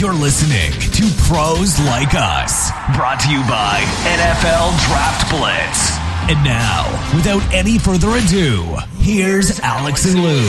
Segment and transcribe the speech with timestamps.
[0.00, 5.98] You're listening to Pros Like Us, brought to you by NFL Draft Blitz.
[6.30, 10.48] And now, without any further ado, here's Alex and Lou.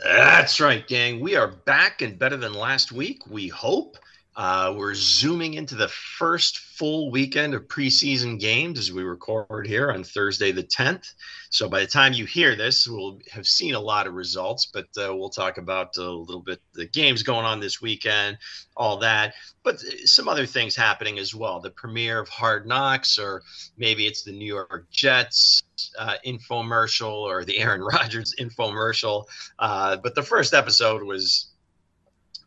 [0.00, 1.18] That's right, gang.
[1.18, 3.96] We are back and better than last week, we hope.
[4.36, 9.92] Uh, we're zooming into the first full weekend of preseason games as we record here
[9.92, 11.14] on Thursday, the 10th.
[11.50, 14.86] So by the time you hear this, we'll have seen a lot of results, but
[14.96, 18.38] uh, we'll talk about a little bit the games going on this weekend,
[18.76, 21.60] all that, but some other things happening as well.
[21.60, 23.42] The premiere of Hard Knocks, or
[23.78, 25.62] maybe it's the New York Jets
[25.96, 29.26] uh, infomercial or the Aaron Rodgers infomercial.
[29.60, 31.53] Uh, but the first episode was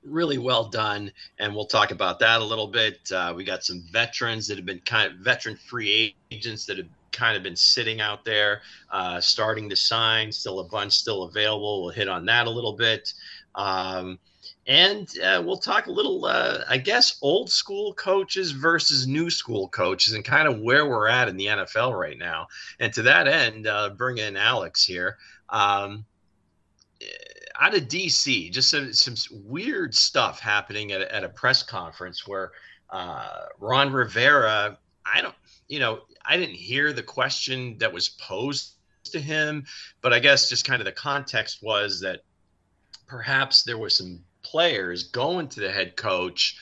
[0.07, 3.11] really well done, and we'll talk about that a little bit.
[3.11, 6.87] Uh, we got some veterans that have been kind of veteran free agents that have
[7.11, 10.31] kind of been sitting out there, uh, starting to sign.
[10.31, 11.83] Still a bunch still available.
[11.83, 13.13] We'll hit on that a little bit.
[13.55, 14.19] Um,
[14.67, 19.69] and uh, we'll talk a little, uh, I guess, old school coaches versus new school
[19.69, 22.47] coaches and kind of where we're at in the NFL right now.
[22.79, 25.17] And to that end, uh, bring in Alex here.
[25.49, 26.05] Um,
[27.59, 32.51] out of DC, just some, some weird stuff happening at, at a press conference where
[32.89, 35.35] uh, Ron Rivera, I don't,
[35.67, 38.73] you know, I didn't hear the question that was posed
[39.05, 39.65] to him,
[40.01, 42.21] but I guess just kind of the context was that
[43.07, 46.57] perhaps there were some players going to the head coach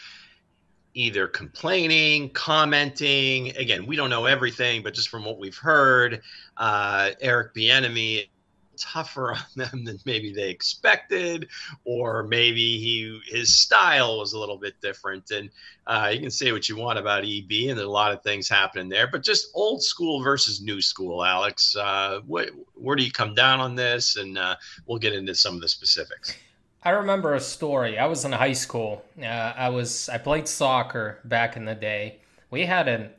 [0.93, 3.55] either complaining, commenting.
[3.57, 6.21] Again, we don't know everything, but just from what we've heard,
[6.57, 8.29] uh, Eric Bieniemy
[8.77, 11.47] tougher on them than maybe they expected,
[11.83, 15.31] or maybe he his style was a little bit different.
[15.31, 15.49] And
[15.87, 18.49] uh, you can say what you want about EB, and there's a lot of things
[18.49, 19.07] happening there.
[19.07, 21.75] But just old school versus new school, Alex.
[21.75, 24.17] Uh, what, where do you come down on this?
[24.17, 26.35] And uh, we'll get into some of the specifics.
[26.83, 27.97] I remember a story.
[27.97, 29.03] I was in high school.
[29.19, 32.19] Uh, I was I played soccer back in the day.
[32.51, 33.09] We had an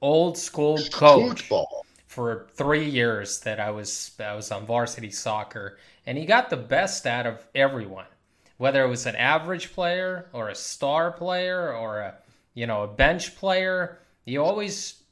[0.00, 1.42] old school coach.
[1.42, 1.85] Football
[2.16, 6.56] for three years that I was I was on varsity soccer, and he got the
[6.56, 8.06] best out of everyone,
[8.56, 12.14] whether it was an average player or a star player or a
[12.54, 13.98] you know a bench player.
[14.24, 15.02] He always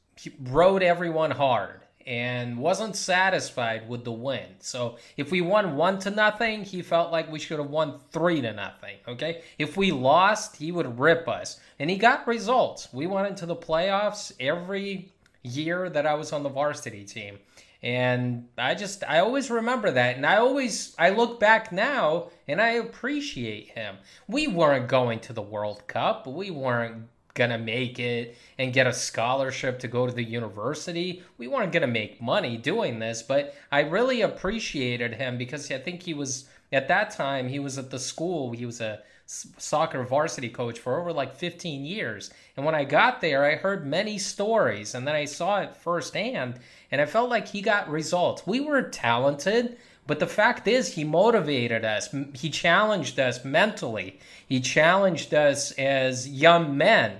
[0.41, 4.47] rode everyone hard and wasn't satisfied with the win.
[4.59, 8.41] So if we won one to nothing, he felt like we should have won three
[8.41, 8.97] to nothing.
[9.07, 12.91] Okay, if we lost, he would rip us, and he got results.
[12.91, 15.11] We went into the playoffs every
[15.45, 17.39] year that I was on the varsity team.
[17.83, 22.59] And I just I always remember that and I always I look back now and
[22.59, 23.97] I appreciate him.
[24.27, 26.25] We weren't going to the World Cup.
[26.25, 31.21] We weren't going to make it and get a scholarship to go to the university.
[31.37, 35.77] We weren't going to make money doing this, but I really appreciated him because I
[35.77, 38.53] think he was at that time he was at the school.
[38.53, 42.31] He was a soccer varsity coach for over like 15 years.
[42.55, 46.59] And when I got there, I heard many stories and then I saw it firsthand
[46.91, 48.45] and I felt like he got results.
[48.45, 49.77] We were talented,
[50.07, 52.13] but the fact is, he motivated us.
[52.33, 54.19] He challenged us mentally.
[54.47, 57.17] He challenged us as young men.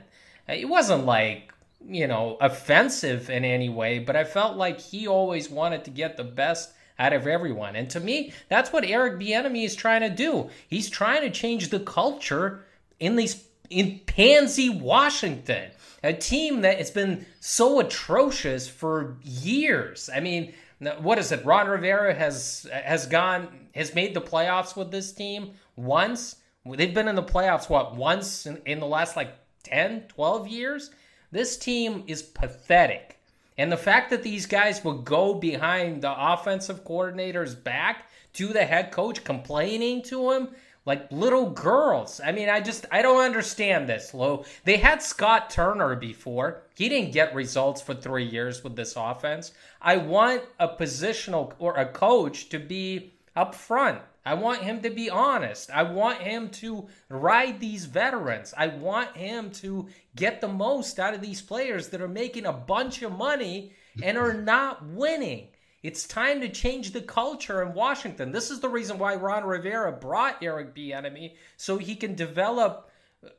[0.48, 1.52] It wasn't like,
[1.88, 6.18] you know, offensive in any way, but I felt like he always wanted to get
[6.18, 7.76] the best out of everyone.
[7.76, 10.50] And to me, that's what Eric Bieniemy is trying to do.
[10.68, 12.66] He's trying to change the culture
[13.00, 15.72] in these in Pansy, Washington,
[16.04, 20.10] a team that has been so atrocious for years.
[20.14, 20.54] I mean,
[21.00, 21.44] what is it?
[21.46, 26.38] Ron Rivera has has gone has made the playoffs with this team once.
[26.66, 29.34] They've been in the playoffs what once in, in the last like
[29.64, 30.92] 10, 12 years.
[31.32, 33.15] This team is pathetic.
[33.58, 38.66] And the fact that these guys will go behind the offensive coordinator's back to the
[38.66, 40.50] head coach, complaining to him
[40.86, 42.22] like little girls.
[42.24, 44.44] I mean, I just I don't understand this, Lou.
[44.64, 46.64] They had Scott Turner before.
[46.76, 49.52] He didn't get results for three years with this offense.
[49.82, 54.90] I want a positional or a coach to be up front I want him to
[54.90, 55.70] be honest.
[55.70, 58.54] I want him to ride these veterans.
[58.58, 62.54] I want him to get the most out of these players that are making a
[62.54, 65.50] bunch of money and are not winning.
[65.84, 68.32] It's time to change the culture in Washington.
[68.32, 72.90] This is the reason why Ron Rivera brought Eric Bieniemy so he can develop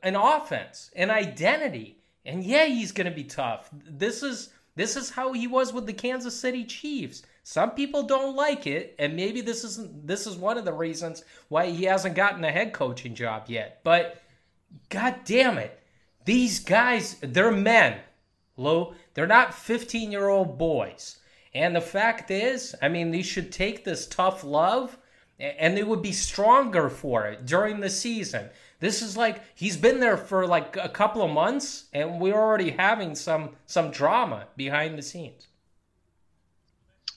[0.01, 1.99] an offense, an identity.
[2.25, 3.69] And yeah, he's going to be tough.
[3.73, 7.23] This is this is how he was with the Kansas City Chiefs.
[7.49, 11.23] Some people don't like it, and maybe this isn't this is one of the reasons
[11.47, 13.79] why he hasn't gotten a head coaching job yet.
[13.85, 14.21] But
[14.89, 15.81] god damn it.
[16.25, 18.01] These guys, they're men.
[18.57, 21.19] Lou, They're not 15 year old boys.
[21.53, 24.97] And the fact is, I mean, they should take this tough love
[25.39, 28.49] and they would be stronger for it during the season.
[28.81, 32.71] This is like he's been there for like a couple of months and we're already
[32.71, 35.47] having some some drama behind the scenes.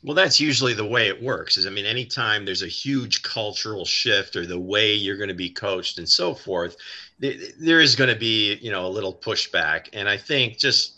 [0.03, 1.57] Well, that's usually the way it works.
[1.59, 5.35] Is I mean, anytime there's a huge cultural shift or the way you're going to
[5.35, 6.77] be coached and so forth,
[7.19, 9.89] there is going to be you know a little pushback.
[9.93, 10.95] And I think just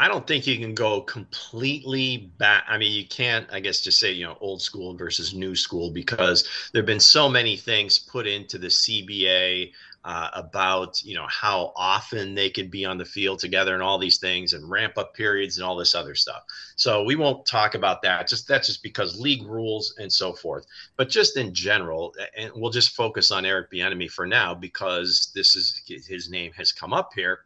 [0.00, 2.64] I don't think you can go completely back.
[2.66, 5.90] I mean, you can't, I guess, just say, you know, old school versus new school
[5.90, 9.72] because there have been so many things put into the CBA
[10.04, 13.98] uh, about, you know, how often they could be on the field together and all
[13.98, 16.42] these things and ramp up periods and all this other stuff.
[16.76, 18.26] So we won't talk about that.
[18.26, 20.66] Just that's just because league rules and so forth.
[20.96, 25.54] But just in general, and we'll just focus on Eric Bieniemy for now because this
[25.54, 27.40] is his name has come up here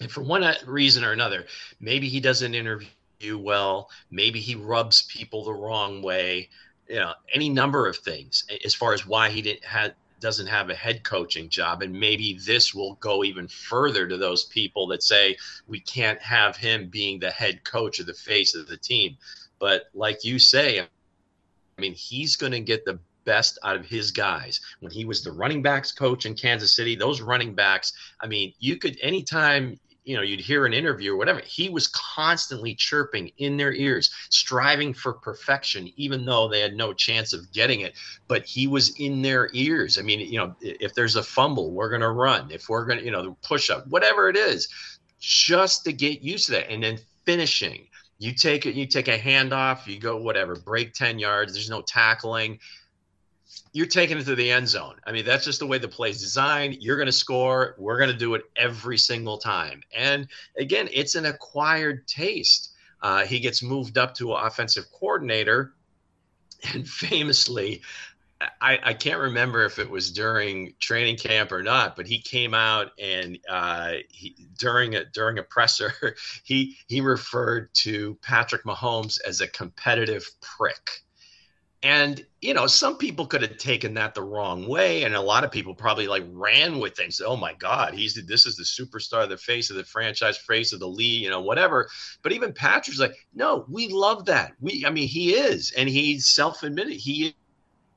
[0.00, 1.46] and for one reason or another,
[1.80, 6.48] maybe he doesn't interview well, maybe he rubs people the wrong way,
[6.88, 10.70] you know, any number of things as far as why he didn't have doesn't have
[10.70, 15.02] a head coaching job and maybe this will go even further to those people that
[15.02, 15.36] say
[15.66, 19.16] we can't have him being the head coach or the face of the team
[19.58, 22.98] but like you say i mean he's going to get the
[23.28, 24.58] best out of his guys.
[24.80, 27.92] When he was the running backs coach in Kansas City, those running backs,
[28.22, 29.78] I mean, you could anytime
[30.08, 34.10] you know you'd hear an interview or whatever he was constantly chirping in their ears
[34.30, 37.92] striving for perfection even though they had no chance of getting it.
[38.26, 39.98] But he was in their ears.
[39.98, 42.50] I mean you know if there's a fumble we're going to run.
[42.50, 44.68] If we're going to you know push up whatever it is
[45.20, 46.70] just to get used to that.
[46.70, 47.86] And then finishing.
[48.18, 51.82] You take it you take a handoff you go whatever break 10 yards there's no
[51.82, 52.58] tackling
[53.72, 54.96] you're taking it to the end zone.
[55.06, 56.78] I mean, that's just the way the play's designed.
[56.80, 57.74] You're going to score.
[57.78, 59.82] We're going to do it every single time.
[59.94, 60.28] And
[60.58, 62.72] again, it's an acquired taste.
[63.02, 65.74] Uh, he gets moved up to offensive coordinator,
[66.74, 67.82] and famously,
[68.60, 72.54] I, I, can't remember if it was during training camp or not, but he came
[72.54, 75.92] out and uh, he, during a during a presser,
[76.44, 81.02] he he referred to Patrick Mahomes as a competitive prick.
[81.82, 85.44] And you know, some people could have taken that the wrong way, and a lot
[85.44, 87.20] of people probably like ran with things.
[87.24, 90.80] Oh my God, he's this is the superstar, the face of the franchise, face of
[90.80, 91.88] the league, you know, whatever.
[92.22, 94.52] But even Patrick's like, no, we love that.
[94.60, 97.34] We, I mean, he is, and he's self-admitted he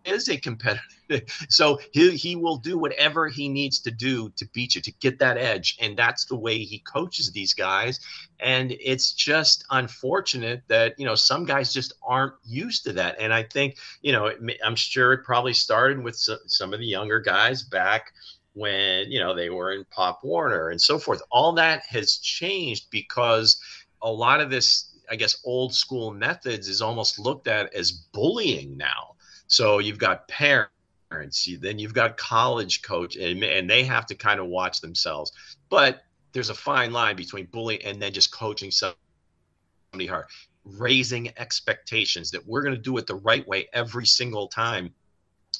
[0.06, 0.82] is a competitor.
[1.50, 5.20] so he, he will do whatever he needs to do to beat you, to get
[5.20, 5.78] that edge.
[5.82, 8.00] And that's the way he coaches these guys.
[8.40, 13.18] And it's just unfortunate that, you know, some guys just aren't used to that.
[13.20, 14.32] And I think, you know,
[14.64, 18.14] I'm sure it probably started with some of the younger guys back
[18.54, 21.22] when, you know, they were in Pop Warner and so forth.
[21.32, 23.60] All that has changed because
[24.02, 28.78] a lot of this I guess old school methods is almost looked at as bullying
[28.78, 29.16] now.
[29.52, 34.40] So you've got parents, then you've got college coach, and, and they have to kind
[34.40, 35.34] of watch themselves.
[35.70, 40.28] But there's a fine line between bullying and then just coaching somebody hard,
[40.64, 44.94] raising expectations that we're going to do it the right way every single time.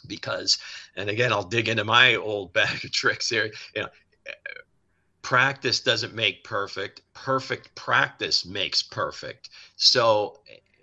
[0.08, 0.58] Because,
[0.96, 3.52] and again, I'll dig into my old bag of tricks here.
[3.76, 3.90] You know,
[5.22, 7.02] practice doesn't make perfect.
[7.14, 9.50] Perfect practice makes perfect.
[9.76, 10.40] So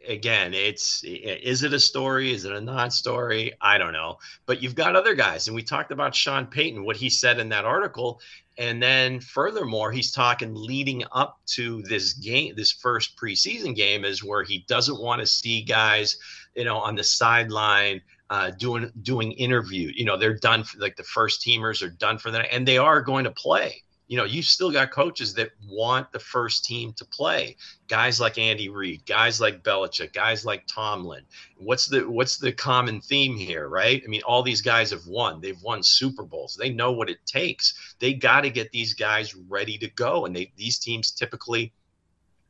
[0.09, 2.33] again, it's is it a story?
[2.33, 3.53] Is it a non-story?
[3.61, 4.19] I don't know.
[4.47, 7.51] But you've got other guys, and we talked about Sean Payton, what he said in
[7.51, 8.21] that article,
[8.57, 14.25] and then furthermore, he's talking leading up to this game, this first preseason game, is
[14.25, 16.17] where he doesn't want to see guys,
[16.57, 18.01] you know, on the sideline.
[18.31, 22.19] Uh, doing doing interview, you know, they're done for like the first teamers are done
[22.19, 25.51] for that, and they are going to play you know, you still got coaches that
[25.69, 27.57] want the first team to play.
[27.89, 31.25] Guys like Andy Reid, guys like Belichick, guys like Tomlin.
[31.59, 34.03] What's the what's the common theme here, right?
[34.03, 35.41] I mean, all these guys have won.
[35.41, 36.57] They've won Super Bowls.
[36.59, 37.75] They know what it takes.
[37.99, 40.25] They got to get these guys ready to go.
[40.25, 41.73] And they these teams typically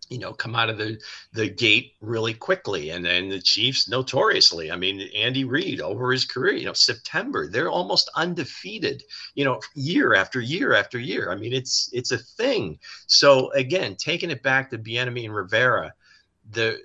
[0.08, 0.98] you know, come out of the
[1.32, 2.90] the gate really quickly.
[2.90, 7.48] And then the Chiefs, notoriously, I mean, Andy Reid over his career, you know, September,
[7.48, 9.02] they're almost undefeated,
[9.34, 11.30] you know, year after year after year.
[11.30, 12.78] I mean, it's it's a thing.
[13.06, 15.92] So again, taking it back to Bieniemy and Rivera,
[16.50, 16.80] the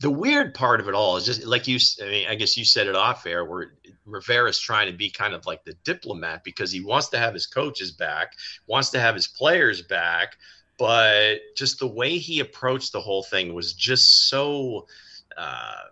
[0.00, 1.78] the weird part of it all is just like you.
[2.02, 3.72] I mean, I guess you said it off air where
[4.04, 7.46] Rivera's trying to be kind of like the diplomat because he wants to have his
[7.46, 8.32] coaches back,
[8.66, 10.36] wants to have his players back,
[10.78, 14.86] but just the way he approached the whole thing was just so
[15.36, 15.82] uh,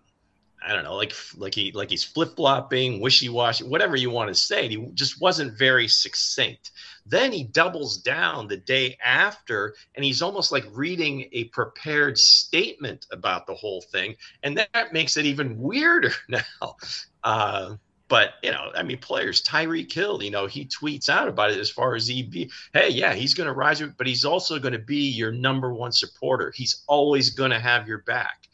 [0.65, 4.29] I don't know, like like he like he's flip flopping, wishy washy, whatever you want
[4.29, 4.69] to say.
[4.69, 6.71] He just wasn't very succinct.
[7.05, 13.07] Then he doubles down the day after, and he's almost like reading a prepared statement
[13.11, 16.77] about the whole thing, and that makes it even weirder now.
[17.25, 17.77] Uh,
[18.13, 21.57] but you know, I mean, players, Tyreek Hill, you know, he tweets out about it
[21.57, 24.75] as far as he be, hey, yeah, he's going to rise, but he's also going
[24.75, 26.53] to be your number one supporter.
[26.55, 28.49] He's always going to have your back,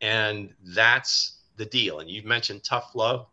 [0.00, 1.98] and that's the deal.
[1.98, 3.26] And you mentioned tough love.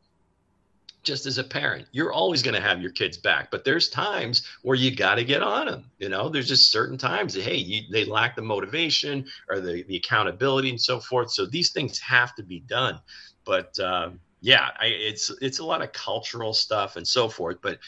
[1.03, 4.47] Just as a parent, you're always going to have your kids back, but there's times
[4.63, 5.85] where you got to get on them.
[5.99, 9.83] You know, there's just certain times that hey, you, they lack the motivation or the
[9.83, 11.29] the accountability and so forth.
[11.29, 12.99] So these things have to be done.
[13.45, 14.09] But uh,
[14.41, 17.57] yeah, I, it's it's a lot of cultural stuff and so forth.
[17.61, 17.79] But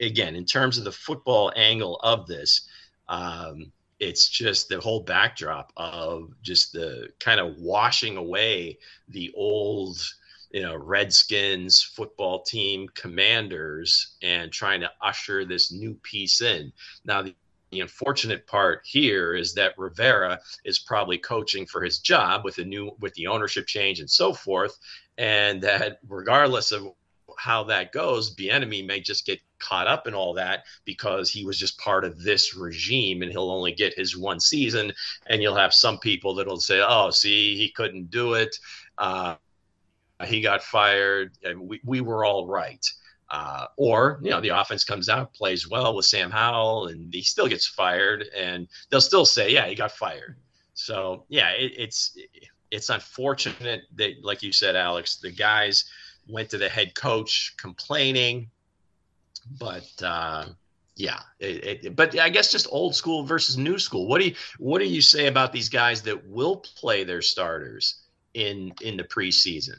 [0.00, 2.68] again, in terms of the football angle of this,
[3.08, 8.78] um, it's just the whole backdrop of just the kind of washing away
[9.08, 10.00] the old
[10.50, 16.72] you know redskins football team commanders and trying to usher this new piece in
[17.04, 17.34] now the,
[17.70, 22.64] the unfortunate part here is that rivera is probably coaching for his job with the
[22.64, 24.78] new with the ownership change and so forth
[25.18, 26.92] and that regardless of
[27.40, 31.58] how that goes, Bieniemy may just get caught up in all that because he was
[31.58, 34.92] just part of this regime and he'll only get his one season.
[35.26, 38.54] And you'll have some people that'll say, "Oh, see, he couldn't do it.
[38.98, 39.36] Uh,
[40.26, 42.84] he got fired, and we, we were all right."
[43.30, 47.22] Uh, or you know the offense comes out plays well with Sam Howell and he
[47.22, 50.36] still gets fired and they'll still say yeah he got fired
[50.74, 52.16] so yeah it, it's
[52.72, 55.84] it's unfortunate that like you said Alex the guys
[56.30, 58.50] went to the head coach complaining.
[59.58, 60.46] But uh,
[60.96, 64.06] yeah, it, it, but I guess just old school versus new school.
[64.06, 68.02] What do you what do you say about these guys that will play their starters
[68.34, 69.78] in in the preseason?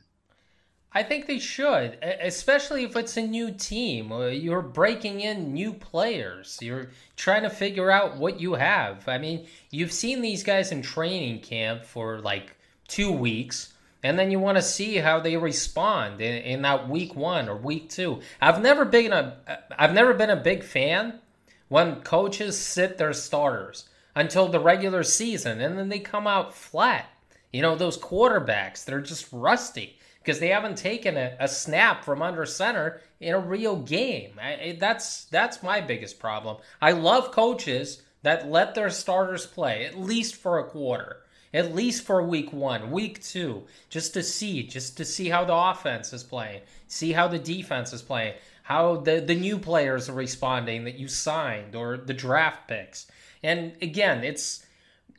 [0.94, 4.12] I think they should, especially if it's a new team.
[4.12, 6.60] You're breaking in new players.
[6.62, 9.08] You're trying to figure out what you have.
[9.08, 12.58] I mean, you've seen these guys in training camp for like
[12.90, 13.72] two weeks
[14.04, 17.56] and then you want to see how they respond in, in, that week one or
[17.56, 18.20] week two.
[18.42, 19.38] I've never been a
[19.78, 21.20] I've never been a big fan
[21.68, 27.10] when coaches sit their starters until the regular season and then they come out flat.
[27.54, 32.22] You know those quarterbacks they're just rusty because they haven't taken a, a, snap from
[32.22, 34.40] under center in a real game.
[34.42, 36.58] I, that's that's my biggest problem.
[36.82, 41.22] I love coaches that let their starters play at least for a quarter
[41.54, 45.54] at least for week one, week two, just to see, just to see how the
[45.54, 50.14] offense is playing, see how the defense is playing, how the, the new players are
[50.14, 53.08] responding that you signed or the draft picks.
[53.44, 54.66] And again, it's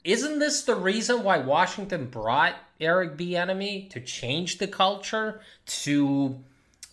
[0.05, 6.39] isn't this the reason why Washington brought Eric Bieniemy to change the culture, to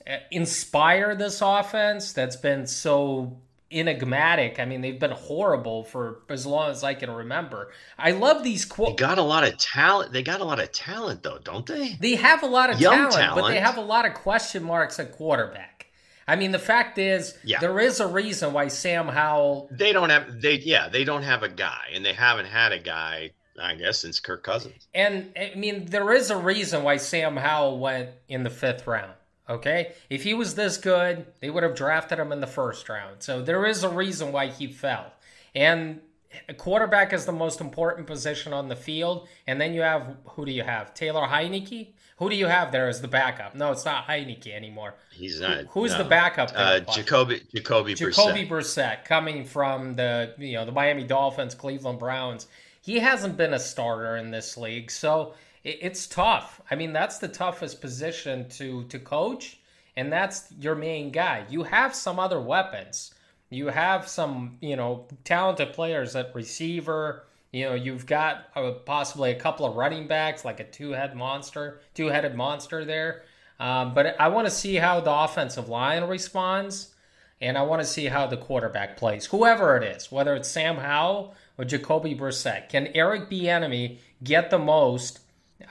[0.08, 3.38] uh, inspire this offense that's been so
[3.72, 4.60] enigmatic.
[4.60, 7.72] I mean, they've been horrible for as long as I can remember.
[7.98, 8.92] I love these quotes.
[8.92, 10.14] They got a lot of talent.
[10.14, 11.98] They got a lot of talent, though, don't they?
[12.00, 15.00] They have a lot of talent, talent, but they have a lot of question marks
[15.00, 15.88] at quarterback.
[16.28, 17.60] I mean, the fact is, yeah.
[17.60, 19.68] there is a reason why Sam Howell.
[19.72, 22.80] They don't have they yeah they don't have a guy, and they haven't had a
[22.80, 23.32] guy.
[23.62, 24.88] I guess since Kirk Cousins.
[24.94, 29.14] And I mean, there is a reason why Sam Howell went in the fifth round.
[29.50, 29.94] Okay?
[30.10, 33.24] If he was this good, they would have drafted him in the first round.
[33.24, 35.12] So there is a reason why he fell.
[35.56, 36.02] And
[36.48, 39.28] a quarterback is the most important position on the field.
[39.48, 40.94] And then you have who do you have?
[40.94, 41.90] Taylor Heinicke?
[42.18, 43.56] Who do you have there as the backup?
[43.56, 44.96] No, it's not Heinicke anymore.
[45.12, 45.60] He's not.
[45.70, 46.00] Who, who's no.
[46.00, 46.52] the backup?
[46.54, 48.50] Uh, Jacoby Jacoby Jacoby Brissett.
[48.50, 52.48] Brissett coming from the you know the Miami Dolphins, Cleveland Browns.
[52.90, 56.60] He hasn't been a starter in this league, so it's tough.
[56.72, 59.60] I mean, that's the toughest position to to coach,
[59.96, 61.46] and that's your main guy.
[61.52, 63.14] You have some other weapons.
[63.52, 67.28] You have some, you know, talented players at receiver.
[67.52, 71.82] You know, you've got a, possibly a couple of running backs, like a two-head monster,
[71.94, 73.22] two-headed monster there.
[73.60, 76.96] Um, but I want to see how the offensive line responds,
[77.40, 80.78] and I want to see how the quarterback plays, whoever it is, whether it's Sam
[80.78, 82.70] Howell or Jacoby Brissett.
[82.70, 85.20] Can Eric Bieniemy get the most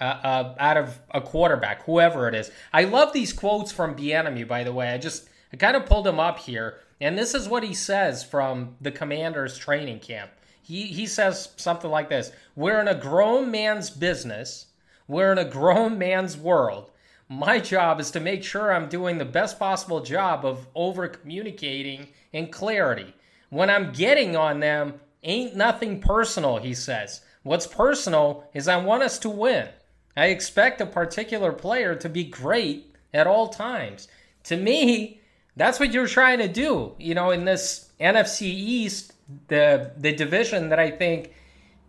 [0.00, 2.50] uh, uh, out of a quarterback, whoever it is.
[2.73, 4.90] I love these quotes from Bieniemy, by the way.
[4.90, 8.23] I just I kind of pulled him up here, and this is what he says
[8.23, 10.30] from the Commanders training camp.
[10.62, 14.66] He he says something like this: "We're in a grown man's business.
[15.09, 16.90] We're in a grown man's world.
[17.30, 22.09] My job is to make sure I'm doing the best possible job of over communicating
[22.33, 23.14] and clarity.
[23.50, 27.22] When I'm getting on them, ain't nothing personal." He says.
[27.42, 29.68] What's personal is I want us to win.
[30.16, 34.08] I expect a particular player to be great at all times.
[34.44, 35.20] To me,
[35.56, 36.94] that's what you're trying to do.
[36.98, 39.12] You know, in this NFC East,
[39.48, 41.32] the the division that I think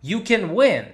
[0.02, 0.86] you can win.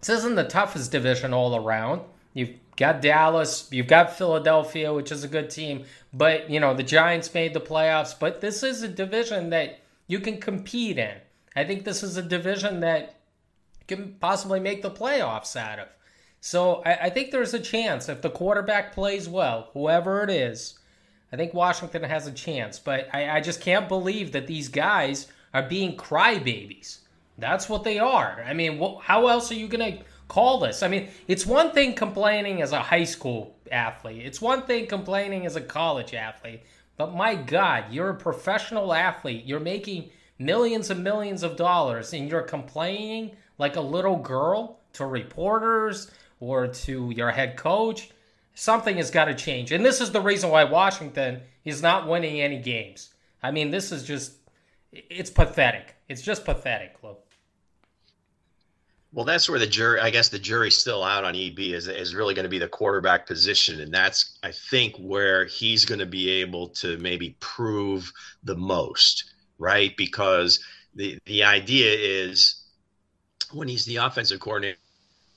[0.00, 2.02] This isn't the toughest division all around.
[2.34, 6.82] You've got Dallas, you've got Philadelphia, which is a good team, but you know, the
[6.82, 11.16] Giants made the playoffs, but this is a division that you can compete in.
[11.56, 13.16] I think this is a division that
[13.88, 15.88] can possibly make the playoffs out of.
[16.40, 20.78] So I, I think there's a chance if the quarterback plays well, whoever it is,
[21.32, 22.78] I think Washington has a chance.
[22.78, 26.98] But I, I just can't believe that these guys are being crybabies.
[27.38, 28.44] That's what they are.
[28.46, 30.82] I mean, wh- how else are you going to call this?
[30.82, 35.46] I mean, it's one thing complaining as a high school athlete, it's one thing complaining
[35.46, 36.62] as a college athlete.
[36.96, 39.44] But my God, you're a professional athlete.
[39.44, 45.06] You're making millions and millions of dollars, and you're complaining like a little girl to
[45.06, 48.10] reporters or to your head coach.
[48.54, 49.72] Something has got to change.
[49.72, 53.12] And this is the reason why Washington is not winning any games.
[53.42, 54.32] I mean, this is just,
[54.92, 55.94] it's pathetic.
[56.08, 57.22] It's just pathetic, Luke.
[59.12, 62.14] Well, that's where the jury, I guess the jury's still out on EB is, is
[62.14, 63.80] really going to be the quarterback position.
[63.80, 68.12] And that's, I think, where he's going to be able to maybe prove
[68.44, 69.96] the most, right?
[69.96, 70.60] Because
[70.94, 72.64] the, the idea is
[73.52, 74.78] when he's the offensive coordinator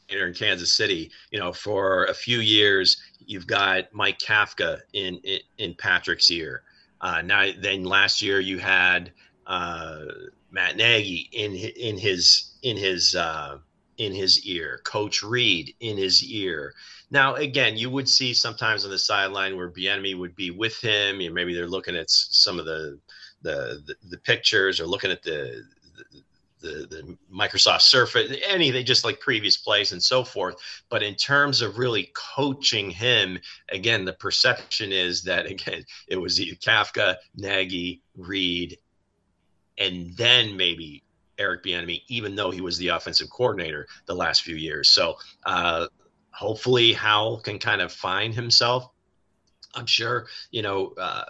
[0.09, 5.39] in Kansas City, you know, for a few years, you've got Mike Kafka in, in,
[5.57, 6.63] in Patrick's ear.
[7.01, 9.11] Uh, now, then last year you had
[9.47, 10.05] uh,
[10.51, 13.57] Matt Nagy in in his in his uh,
[13.97, 16.73] in his ear, Coach Reid in his ear.
[17.11, 21.19] Now, again, you would see sometimes on the sideline where Bieniemy would be with him,
[21.21, 22.99] and maybe they're looking at some of the
[23.41, 25.63] the the, pictures or looking at the,
[25.95, 26.21] the
[26.61, 30.55] the, the Microsoft Surface, anything just like previous plays and so forth.
[30.89, 36.39] But in terms of really coaching him, again, the perception is that again it was
[36.39, 38.77] Kafka, Nagy, Reid,
[39.77, 41.03] and then maybe
[41.37, 44.89] Eric Bieniemy, even though he was the offensive coordinator the last few years.
[44.89, 45.15] So
[45.45, 45.87] uh,
[46.31, 48.89] hopefully Howell can kind of find himself.
[49.75, 50.93] I'm sure you know.
[50.97, 51.25] Uh,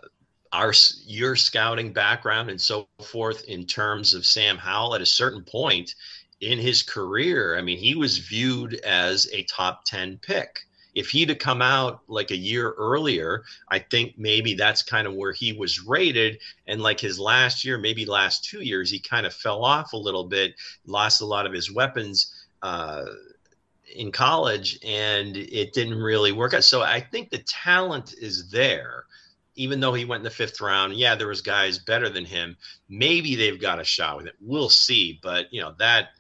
[0.52, 0.74] our
[1.06, 5.96] your scouting background and so forth in terms of Sam Howell at a certain point
[6.42, 10.62] in his career, I mean, he was viewed as a top 10 pick.
[10.96, 15.14] If he'd have come out like a year earlier, I think maybe that's kind of
[15.14, 16.40] where he was rated.
[16.68, 19.98] And like his last year, maybe last two years, he kind of fell off a
[19.98, 22.34] little bit, lost a lot of his weapons.
[22.62, 23.06] Uh,
[23.96, 26.64] in college and it didn't really work out.
[26.64, 29.06] So I think the talent is there
[29.60, 32.56] even though he went in the fifth round, yeah, there was guys better than him.
[32.88, 34.36] Maybe they've got a shot with it.
[34.40, 35.20] We'll see.
[35.22, 36.12] But you know that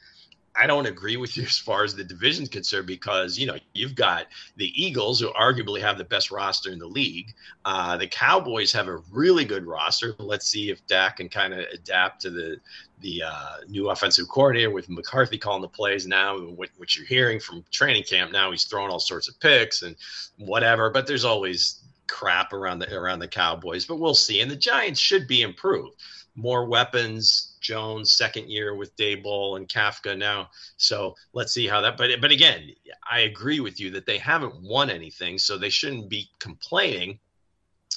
[0.58, 3.95] I don't agree with you as far as the division's concerned because you know you've
[3.95, 4.25] got
[4.58, 7.34] the Eagles who arguably have the best roster in the league.
[7.63, 10.13] Uh, the Cowboys have a really good roster.
[10.19, 12.58] Let's see if Dak can kind of adapt to the
[12.99, 16.38] the uh, new offensive coordinator with McCarthy calling the plays now.
[16.38, 19.95] What, what you're hearing from training camp now, he's throwing all sorts of picks and
[20.38, 20.89] whatever.
[20.89, 24.41] But there's always crap around the around the Cowboys, but we'll see.
[24.41, 25.95] And the Giants should be improved.
[26.36, 27.58] More weapons.
[27.62, 30.50] Jones second year with Daboll and Kafka now.
[30.78, 31.98] So let's see how that.
[31.98, 32.69] But but again,
[33.10, 37.19] I agree with you that they haven't won anything, so they shouldn't be complaining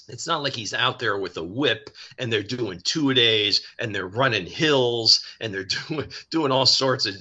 [0.08, 3.94] it's not like he's out there with a whip and they're doing two days and
[3.94, 7.14] they're running hills and they're doing doing all sorts of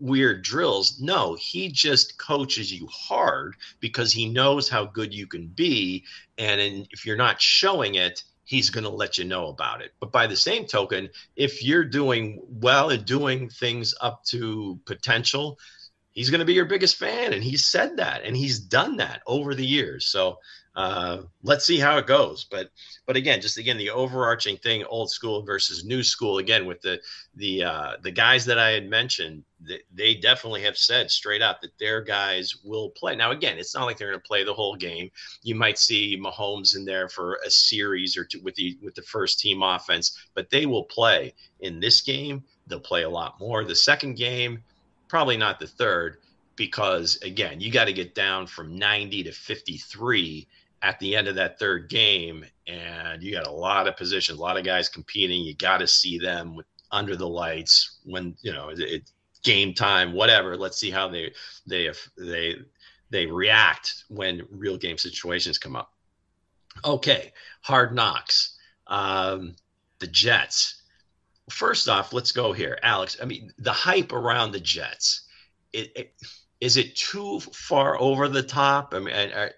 [0.00, 1.00] weird drills.
[1.00, 6.04] No, he just coaches you hard because he knows how good you can be,
[6.38, 9.92] and in, if you're not showing it, he's going to let you know about it.
[10.00, 15.58] But by the same token, if you're doing well and doing things up to potential,
[16.16, 19.22] he's going to be your biggest fan, and he's said that and he's done that
[19.28, 20.06] over the years.
[20.06, 20.38] So
[20.76, 22.44] uh, let's see how it goes.
[22.44, 22.68] But
[23.06, 26.36] but again, just again the overarching thing, old school versus new school.
[26.36, 27.00] Again, with the
[27.34, 29.44] the uh, the guys that I had mentioned,
[29.94, 33.16] they, definitely have said straight up that their guys will play.
[33.16, 35.10] Now again, it's not like they're going to play the whole game.
[35.42, 39.02] You might see Mahomes in there for a series or two with the with the
[39.02, 42.44] first team offense, but they will play in this game.
[42.66, 43.64] They'll play a lot more.
[43.64, 44.62] The second game,
[45.08, 46.18] probably not the third
[46.56, 50.48] because again, you got to get down from 90 to 53
[50.82, 54.42] at the end of that third game, and you got a lot of positions, a
[54.42, 55.42] lot of guys competing.
[55.42, 56.58] You got to see them
[56.90, 59.10] under the lights when you know it,
[59.42, 60.56] game time, whatever.
[60.56, 61.32] Let's see how they
[61.66, 62.56] they they
[63.10, 65.92] they react when real game situations come up.
[66.84, 68.56] Okay, hard knocks.
[68.86, 69.56] Um,
[69.98, 70.82] the Jets.
[71.50, 73.16] First off, let's go here, Alex.
[73.22, 75.22] I mean, the hype around the Jets.
[75.72, 76.14] It, it
[76.60, 78.94] is it too far over the top?
[78.94, 79.52] I mean, are,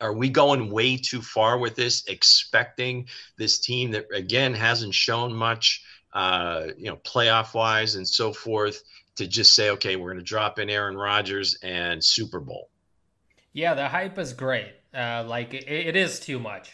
[0.00, 5.34] are, we going way too far with this, expecting this team that again hasn't shown
[5.34, 8.82] much, uh, you know, playoff wise and so forth,
[9.16, 12.70] to just say, okay, we're going to drop in Aaron Rodgers and Super Bowl?
[13.52, 14.72] Yeah, the hype is great.
[14.94, 16.70] Uh, like it, it is too much.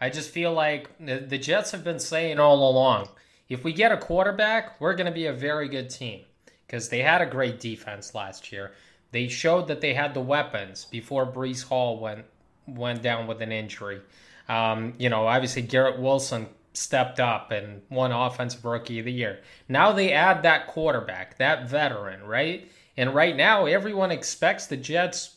[0.00, 3.08] I just feel like the Jets have been saying all along,
[3.48, 6.20] if we get a quarterback, we're going to be a very good team
[6.66, 8.72] because they had a great defense last year.
[9.12, 12.24] They showed that they had the weapons before Breece Hall went
[12.66, 14.00] went down with an injury.
[14.48, 19.40] Um, you know, obviously Garrett Wilson stepped up and won Offensive Rookie of the Year.
[19.68, 22.70] Now they add that quarterback, that veteran, right?
[22.96, 25.36] And right now, everyone expects the Jets,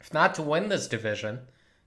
[0.00, 1.40] if not to win this division,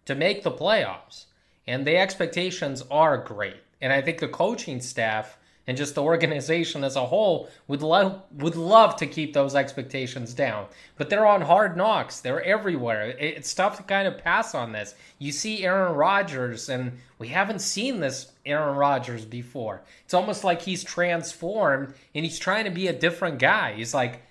[0.06, 1.26] to make the playoffs.
[1.68, 3.58] And the expectations are great.
[3.82, 8.22] And I think the coaching staff and just the organization as a whole would love
[8.34, 10.68] would love to keep those expectations down.
[10.98, 12.22] But they're on hard knocks.
[12.22, 13.16] They're everywhere.
[13.18, 14.96] It's tough to kind of pass on this.
[15.18, 19.82] You see Aaron Rodgers, and we haven't seen this Aaron Rodgers before.
[20.04, 23.74] It's almost like he's transformed and he's trying to be a different guy.
[23.74, 24.22] He's like,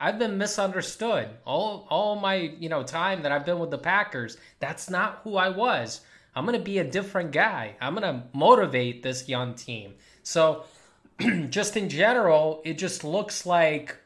[0.00, 4.38] I've been misunderstood all all my you know time that I've been with the Packers.
[4.60, 6.00] That's not who I was.
[6.34, 7.76] I'm gonna be a different guy.
[7.80, 9.94] I'm gonna motivate this young team.
[10.22, 10.64] So
[11.48, 13.96] just in general, it just looks like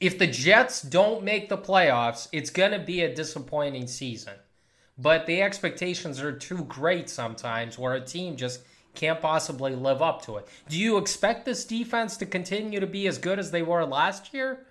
[0.00, 4.34] if the Jets don't make the playoffs, it's going to be a disappointing season.
[4.98, 8.62] But the expectations are too great sometimes where a team just
[8.94, 10.48] can't possibly live up to it.
[10.68, 14.34] Do you expect this defense to continue to be as good as they were last
[14.34, 14.66] year?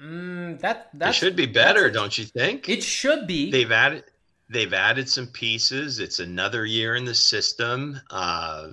[0.00, 2.68] Mm, that that should be better, don't you think?
[2.68, 3.50] It should be.
[3.50, 4.04] They've added
[4.54, 6.00] they've added some pieces.
[6.00, 8.00] It's another year in the system.
[8.10, 8.68] Uh,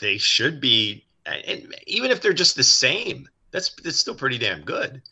[0.00, 4.62] they should be and even if they're just the same, that's that's still pretty damn
[4.62, 5.02] good.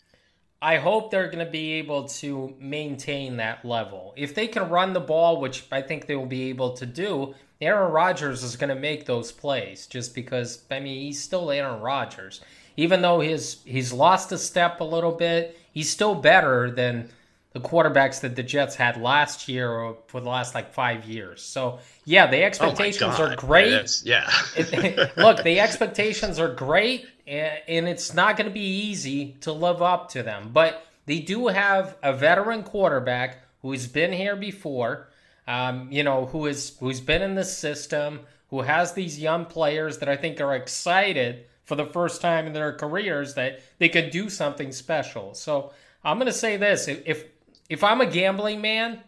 [0.62, 4.14] I hope they're going to be able to maintain that level.
[4.16, 7.34] If they can run the ball, which I think they will be able to do,
[7.60, 11.80] Aaron Rodgers is going to make those plays just because I mean, he's still Aaron
[11.80, 12.40] Rodgers.
[12.76, 17.10] Even though he's he's lost a step a little bit, he's still better than
[17.56, 21.40] the quarterbacks that the Jets had last year or for the last like five years.
[21.40, 24.02] So yeah, the oh expectations oh are great.
[24.04, 24.30] yeah.
[25.16, 30.10] look, the expectations are great, and it's not going to be easy to live up
[30.10, 30.50] to them.
[30.52, 35.08] But they do have a veteran quarterback who's been here before.
[35.48, 39.96] Um, you know, who is who's been in the system, who has these young players
[39.98, 44.10] that I think are excited for the first time in their careers that they could
[44.10, 45.32] do something special.
[45.32, 45.72] So
[46.04, 47.24] I'm going to say this: if
[47.68, 49.00] if I'm a gambling man,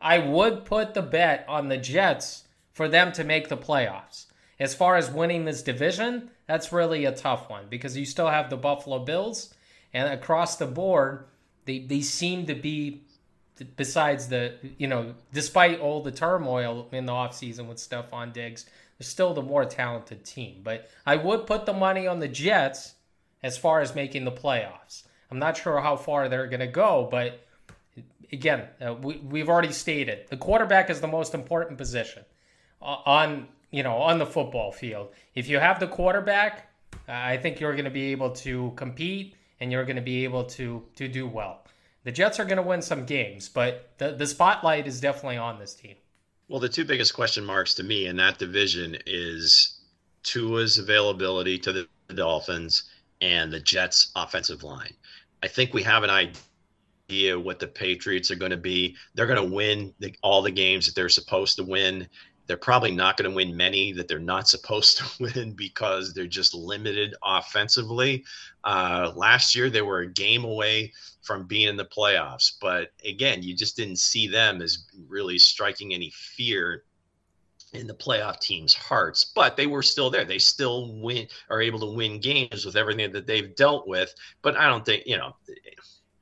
[0.00, 4.26] I would put the bet on the Jets for them to make the playoffs.
[4.58, 8.48] As far as winning this division, that's really a tough one because you still have
[8.48, 9.54] the Buffalo Bills,
[9.92, 11.26] and across the board,
[11.64, 13.02] they, they seem to be,
[13.76, 18.66] besides the, you know, despite all the turmoil in the offseason with Stefon Diggs,
[18.98, 20.60] they're still the more talented team.
[20.62, 22.94] But I would put the money on the Jets
[23.42, 25.02] as far as making the playoffs.
[25.30, 27.45] I'm not sure how far they're going to go, but
[28.32, 32.24] again, uh, we, we've already stated the quarterback is the most important position
[32.80, 35.08] on you know on the football field.
[35.34, 36.70] If you have the quarterback,
[37.08, 40.24] uh, I think you're going to be able to compete and you're going to be
[40.24, 41.64] able to to do well.
[42.04, 45.58] The Jets are going to win some games, but the the spotlight is definitely on
[45.58, 45.96] this team.
[46.48, 49.80] Well, the two biggest question marks to me in that division is
[50.22, 52.84] Tua's availability to the Dolphins
[53.20, 54.94] and the Jets' offensive line.
[55.42, 56.40] I think we have an idea
[57.08, 58.96] idea what the Patriots are going to be.
[59.14, 62.08] They're going to win the, all the games that they're supposed to win.
[62.46, 66.26] They're probably not going to win many that they're not supposed to win because they're
[66.26, 68.24] just limited offensively.
[68.64, 70.92] Uh, last year, they were a game away
[71.22, 72.52] from being in the playoffs.
[72.60, 76.84] But again, you just didn't see them as really striking any fear
[77.72, 80.24] in the playoff team's hearts, but they were still there.
[80.24, 84.14] They still win, are able to win games with everything that they've dealt with.
[84.42, 85.34] But I don't think, you know,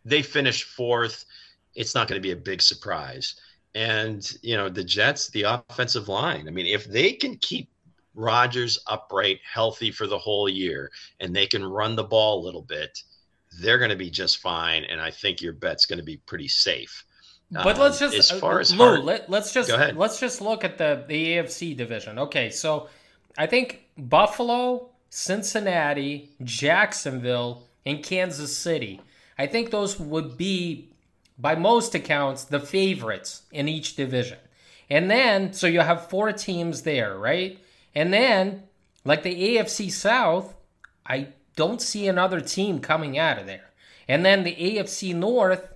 [0.05, 1.25] they finish fourth.
[1.75, 3.37] It's not going to be a big surprise.
[3.75, 7.69] And, you know, the Jets, the offensive line, I mean, if they can keep
[8.15, 12.63] Rodgers upright, healthy for the whole year, and they can run the ball a little
[12.63, 13.03] bit,
[13.61, 14.85] they're going to be just fine.
[14.85, 17.05] And I think your bet's going to be pretty safe.
[17.51, 20.65] But um, let's just as far as Lou, hard, let, us just let's just look
[20.65, 22.19] at the the AFC division.
[22.19, 22.89] Okay, so
[23.37, 29.01] I think Buffalo, Cincinnati, Jacksonville, and Kansas City
[29.39, 30.91] I think those would be,
[31.39, 34.39] by most accounts, the favorites in each division.
[34.91, 37.59] And then, so you have four teams there, right?
[37.95, 38.65] And then,
[39.05, 40.55] like the AFC South,
[41.07, 43.71] I don't see another team coming out of there.
[44.09, 45.73] And then the AFC North,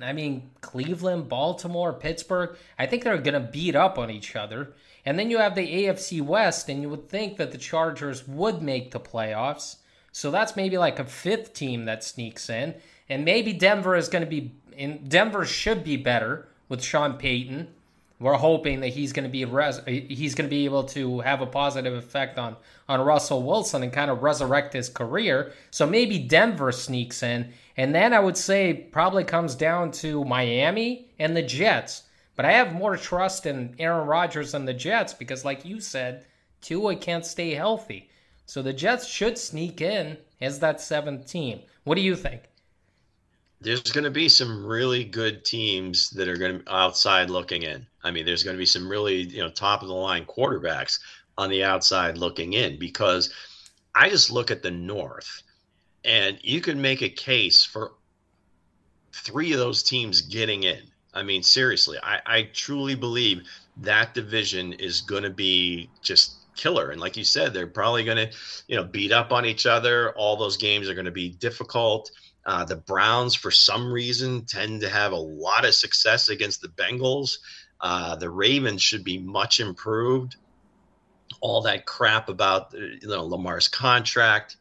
[0.00, 4.72] I mean, Cleveland, Baltimore, Pittsburgh, I think they're going to beat up on each other.
[5.06, 8.62] And then you have the AFC West, and you would think that the Chargers would
[8.62, 9.76] make the playoffs.
[10.12, 12.74] So that's maybe like a fifth team that sneaks in.
[13.08, 17.68] And maybe Denver is going to be in Denver should be better with Sean Payton.
[18.20, 21.40] We're hoping that he's going to be res, he's going to be able to have
[21.40, 22.56] a positive effect on
[22.88, 25.52] on Russell Wilson and kind of resurrect his career.
[25.70, 31.08] So maybe Denver sneaks in, and then I would say probably comes down to Miami
[31.18, 32.04] and the Jets.
[32.36, 36.24] But I have more trust in Aaron Rodgers and the Jets because, like you said,
[36.60, 38.10] Tua can't stay healthy.
[38.46, 41.60] So the Jets should sneak in as that seventh team.
[41.84, 42.42] What do you think?
[43.64, 47.62] There's going to be some really good teams that are going to be outside looking
[47.62, 47.86] in.
[48.02, 51.00] I mean, there's going to be some really, you know, top of the line quarterbacks
[51.38, 53.32] on the outside looking in because
[53.94, 55.42] I just look at the North
[56.04, 57.92] and you can make a case for
[59.12, 60.82] three of those teams getting in.
[61.14, 63.42] I mean, seriously, I, I truly believe
[63.78, 66.90] that division is going to be just killer.
[66.90, 68.36] And like you said, they're probably going to,
[68.68, 70.12] you know, beat up on each other.
[70.12, 72.10] All those games are going to be difficult.
[72.46, 76.68] Uh, the Browns, for some reason, tend to have a lot of success against the
[76.68, 77.38] Bengals.
[77.80, 80.36] Uh, the Ravens should be much improved.
[81.40, 84.56] All that crap about you know, Lamar's contract.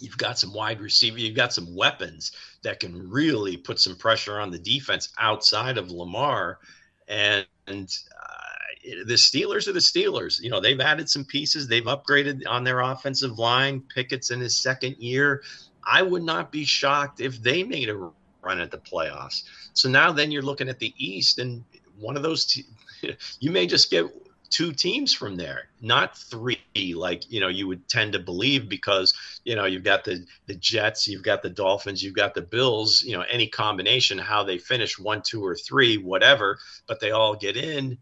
[0.00, 1.18] You've got some wide receiver.
[1.18, 5.90] You've got some weapons that can really put some pressure on the defense outside of
[5.90, 6.58] Lamar.
[7.06, 10.40] And, and uh, the Steelers are the Steelers.
[10.40, 11.66] You know, they've added some pieces.
[11.66, 13.80] They've upgraded on their offensive line.
[13.80, 15.42] Pickett's in his second year.
[15.84, 18.10] I would not be shocked if they made a
[18.42, 19.44] run at the playoffs.
[19.72, 21.64] So now then you're looking at the East, and
[21.98, 22.66] one of those, te-
[23.40, 24.06] you may just get
[24.50, 26.58] two teams from there, not three,
[26.94, 29.14] like you know you would tend to believe because
[29.44, 33.02] you know you've got the the Jets, you've got the Dolphins, you've got the Bills.
[33.02, 37.34] You know any combination, how they finish one, two, or three, whatever, but they all
[37.34, 37.98] get in.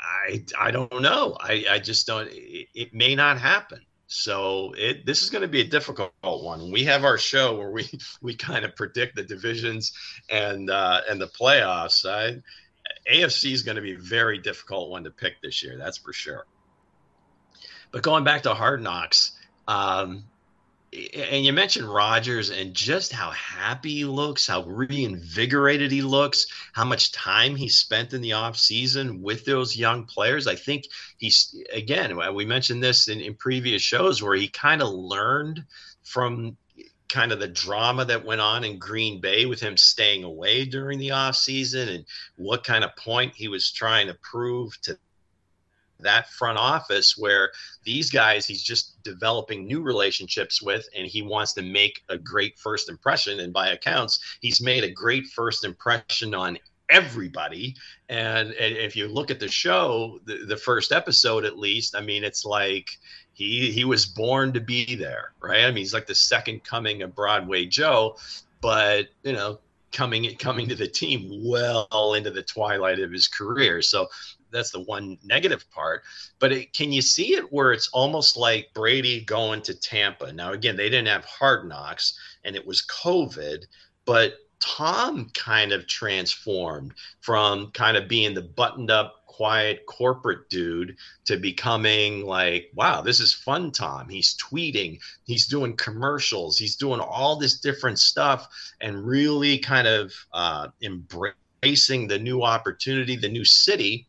[0.00, 1.36] I I don't know.
[1.40, 2.28] I I just don't.
[2.30, 3.80] It, it may not happen.
[4.06, 6.70] So it this is going to be a difficult one.
[6.70, 7.88] We have our show where we
[8.22, 9.92] we kind of predict the divisions
[10.30, 12.04] and uh, and the playoffs.
[12.06, 12.42] I,
[13.10, 15.76] AFC is going to be a very difficult one to pick this year.
[15.78, 16.46] That's for sure.
[17.92, 19.32] But going back to Hard Knocks,
[19.68, 20.24] um,
[21.14, 26.84] and you mentioned Rodgers and just how happy he looks, how reinvigorated he looks, how
[26.84, 30.46] much time he spent in the offseason with those young players.
[30.46, 30.84] I think
[31.16, 35.64] he's, again, uh, we mentioned this in, in previous shows where he kind of learned
[36.02, 36.56] from
[37.08, 40.98] kind of the drama that went on in Green Bay with him staying away during
[40.98, 42.04] the offseason and
[42.36, 44.98] what kind of point he was trying to prove to
[46.04, 47.50] that front office where
[47.84, 52.58] these guys he's just developing new relationships with and he wants to make a great
[52.58, 56.58] first impression and by accounts he's made a great first impression on
[56.90, 57.74] everybody
[58.10, 62.00] and, and if you look at the show the, the first episode at least i
[62.00, 62.90] mean it's like
[63.34, 65.64] he he was born to be there, right?
[65.64, 68.16] I mean, he's like the second coming of Broadway Joe,
[68.60, 69.58] but you know,
[69.92, 73.82] coming coming to the team well into the twilight of his career.
[73.82, 74.08] So
[74.54, 76.02] that's the one negative part.
[76.38, 80.32] But it, can you see it where it's almost like Brady going to Tampa?
[80.32, 83.66] Now, again, they didn't have hard knocks, and it was COVID,
[84.04, 90.96] but Tom kind of transformed from kind of being the buttoned up quiet corporate dude
[91.24, 94.08] to becoming like, wow, this is fun Tom.
[94.08, 98.46] He's tweeting, he's doing commercials, he's doing all this different stuff
[98.80, 104.06] and really kind of uh, embracing the new opportunity, the new city.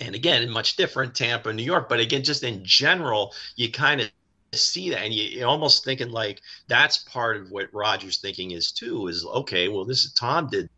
[0.00, 1.88] And again, much different Tampa, New York.
[1.88, 4.10] But again, just in general, you kind of
[4.54, 8.70] see that and you, are almost thinking like that's part of what Rodgers' thinking is
[8.70, 10.68] too is okay well this is Tom did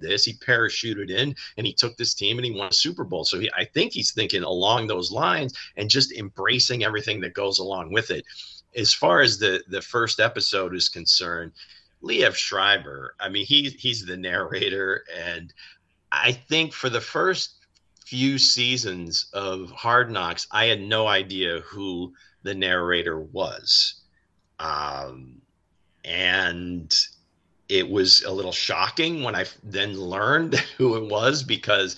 [0.00, 0.24] this.
[0.24, 3.24] He parachuted in and he took this team and he won a Super Bowl.
[3.24, 7.58] So he, I think he's thinking along those lines and just embracing everything that goes
[7.58, 8.24] along with it.
[8.76, 11.52] As far as the the first episode is concerned,
[12.02, 15.52] Liev Schreiber, I mean, he he's the narrator, and
[16.12, 17.57] I think for the first
[18.08, 24.00] few seasons of Hard Knocks, I had no idea who the narrator was.
[24.58, 25.42] Um,
[26.06, 26.98] and
[27.68, 31.96] it was a little shocking when I then learned who it was because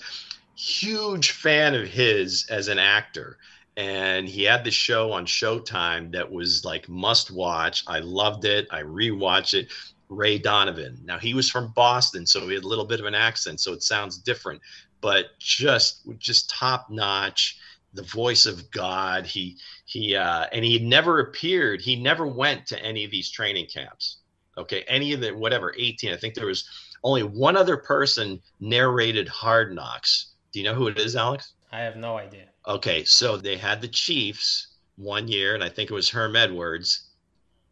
[0.53, 3.37] huge fan of his as an actor
[3.77, 7.85] and he had the show on Showtime that was like must watch.
[7.87, 8.67] I loved it.
[8.69, 9.71] I rewatched it.
[10.09, 10.99] Ray Donovan.
[11.05, 13.71] Now he was from Boston, so he had a little bit of an accent, so
[13.71, 14.61] it sounds different,
[15.01, 17.57] but just just top notch.
[17.93, 19.25] The voice of God.
[19.25, 21.81] He he uh, and he never appeared.
[21.81, 24.21] He never went to any of these training camps
[24.57, 26.13] Okay, any of the whatever 18.
[26.13, 26.69] I think there was
[27.03, 30.33] only one other person narrated Hard Knocks.
[30.51, 31.53] Do you know who it is, Alex?
[31.71, 32.47] I have no idea.
[32.67, 37.07] Okay, so they had the Chiefs one year, and I think it was Herm Edwards.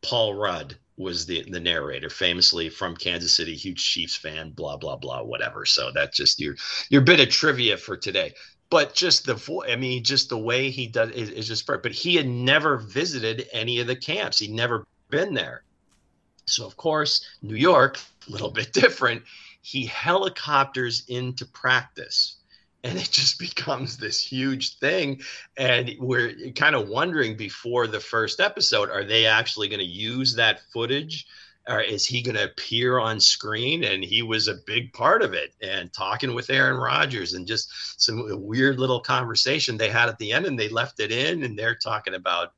[0.01, 4.97] Paul Rudd was the the narrator, famously from Kansas City, huge Chiefs fan, blah blah
[4.97, 5.65] blah, whatever.
[5.65, 6.55] So that's just your
[6.89, 8.33] your bit of trivia for today.
[8.69, 11.83] But just the voice, I mean, just the way he does is, is just perfect.
[11.83, 14.38] But he had never visited any of the camps.
[14.38, 15.63] He'd never been there.
[16.45, 19.23] So of course, New York, a little bit different.
[19.62, 22.38] He helicopters into practice
[22.83, 25.21] and it just becomes this huge thing.
[25.57, 30.35] And we're kind of wondering before the first episode are they actually going to use
[30.35, 31.27] that footage?
[31.67, 33.83] Or is he going to appear on screen?
[33.83, 38.01] And he was a big part of it and talking with aaron rodgers and just
[38.01, 41.59] some weird little conversation they had at the end and they left it in and
[41.59, 42.53] they're talking about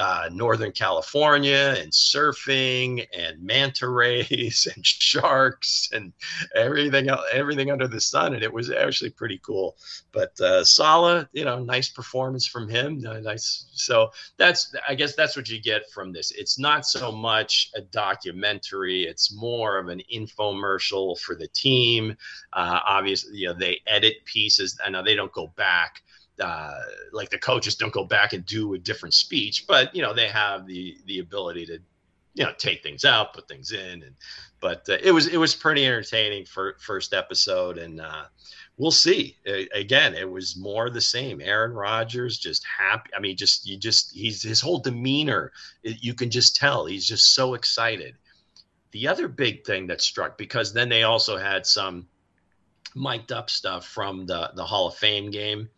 [0.00, 6.14] uh, Northern California and surfing and manta rays and sharks and
[6.54, 9.76] everything everything under the sun, and it was actually pretty cool.
[10.10, 13.04] But uh, Saleh, you know, nice performance from him.
[13.06, 13.66] Uh, nice.
[13.72, 16.30] So that's I guess that's what you get from this.
[16.30, 22.16] It's not so much a documentary; it's more of an infomercial for the team.
[22.54, 24.78] Uh, obviously, you know, they edit pieces.
[24.82, 26.02] I know they don't go back
[26.40, 26.74] uh,
[27.12, 30.28] like the coaches don't go back and do a different speech, but you know they
[30.28, 31.78] have the the ability to
[32.34, 34.14] you know take things out, put things in, and
[34.60, 38.24] but uh, it was it was pretty entertaining for first episode, and uh,
[38.76, 39.36] we'll see.
[39.74, 41.40] again, it was more the same.
[41.40, 43.10] Aaron Rodgers just happy.
[43.16, 45.52] I mean, just you just he's his whole demeanor.
[45.82, 48.14] You can just tell he's just so excited.
[48.92, 52.08] The other big thing that struck because then they also had some
[52.94, 55.68] mic'd up stuff from the the Hall of Fame game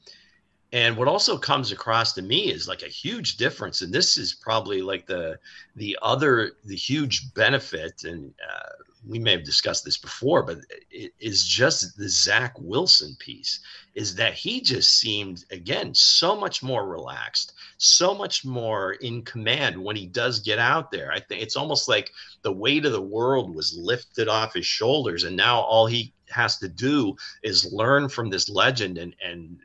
[0.73, 4.35] and what also comes across to me is like a huge difference and this is
[4.35, 5.39] probably like the
[5.77, 8.71] the other the huge benefit and uh,
[9.07, 10.59] we may have discussed this before but
[10.91, 13.61] it is just the zach wilson piece
[13.95, 19.77] is that he just seemed again so much more relaxed so much more in command
[19.77, 21.11] when he does get out there.
[21.11, 25.25] I think it's almost like the weight of the world was lifted off his shoulders
[25.25, 29.59] and now all he has to do is learn from this legend and and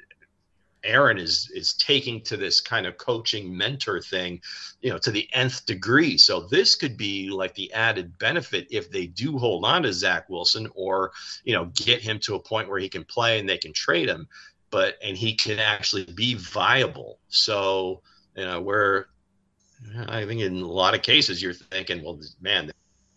[0.87, 4.41] Aaron is is taking to this kind of coaching mentor thing,
[4.81, 6.17] you know, to the nth degree.
[6.17, 10.29] So this could be like the added benefit if they do hold on to Zach
[10.29, 11.11] Wilson or
[11.43, 14.09] you know get him to a point where he can play and they can trade
[14.09, 14.27] him,
[14.71, 17.19] but and he can actually be viable.
[17.27, 18.01] So
[18.35, 19.09] you know where
[20.07, 22.71] I think in a lot of cases you're thinking, well, man,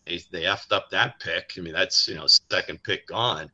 [0.07, 1.53] they they effed up that pick.
[1.57, 3.51] I mean, that's you know second pick gone.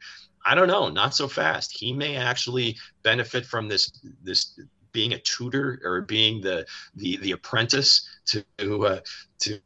[0.46, 1.76] I don't know, not so fast.
[1.76, 3.90] He may actually benefit from this
[4.22, 4.58] this
[4.92, 8.44] being a tutor or being the the the apprentice to
[8.86, 9.00] uh,
[9.40, 9.60] to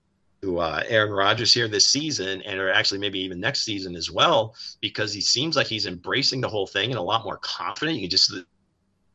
[0.58, 4.54] uh, Aaron Rodgers here this season, and or actually maybe even next season as well,
[4.80, 7.98] because he seems like he's embracing the whole thing and a lot more confident.
[7.98, 8.32] You just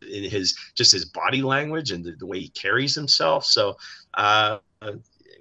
[0.02, 3.44] in his just his body language and the, the way he carries himself.
[3.44, 3.76] So
[4.14, 4.60] uh,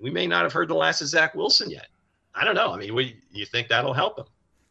[0.01, 1.89] we may not have heard the last of Zach Wilson yet.
[2.35, 2.73] I don't know.
[2.73, 4.27] I mean, we, you think that'll help him?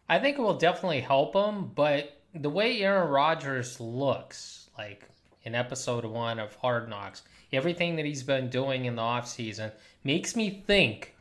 [0.09, 5.07] I think it will definitely help him, but the way Aaron Rodgers looks, like
[5.43, 9.71] in episode one of Hard Knocks, everything that he's been doing in the offseason
[10.03, 11.15] makes me think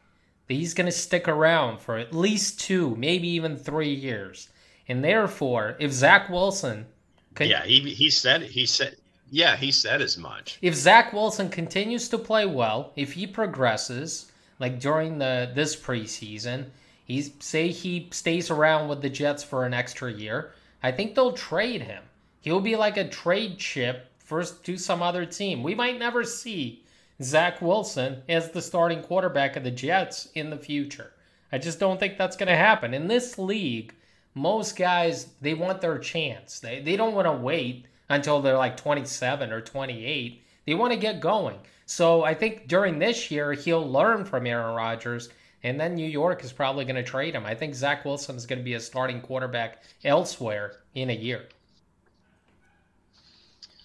[0.49, 4.49] that he's going to stick around for at least two, maybe even three years.
[4.88, 6.87] And therefore, if Zach Wilson.
[7.35, 8.97] Could, yeah, he, he said, he said,
[9.31, 10.59] yeah, he said as much.
[10.61, 16.66] If Zach Wilson continues to play well, if he progresses, like during the this preseason,
[17.12, 20.53] He's say he stays around with the Jets for an extra year.
[20.83, 22.03] I think they'll trade him.
[22.40, 25.62] He'll be like a trade chip first to some other team.
[25.62, 26.85] We might never see
[27.22, 31.12] Zach Wilson as the starting quarterback of the Jets in the future.
[31.53, 32.94] I just don't think that's going to happen.
[32.94, 33.92] In this league,
[34.33, 36.61] most guys they want their chance.
[36.61, 40.42] They they don't want to wait until they're like 27 or 28.
[40.64, 41.59] They want to get going.
[41.85, 45.29] So I think during this year he'll learn from Aaron Rodgers
[45.64, 47.46] and then New York is probably going to trade him.
[47.46, 51.46] I think Zach Wilson is going to be a starting quarterback elsewhere in a year.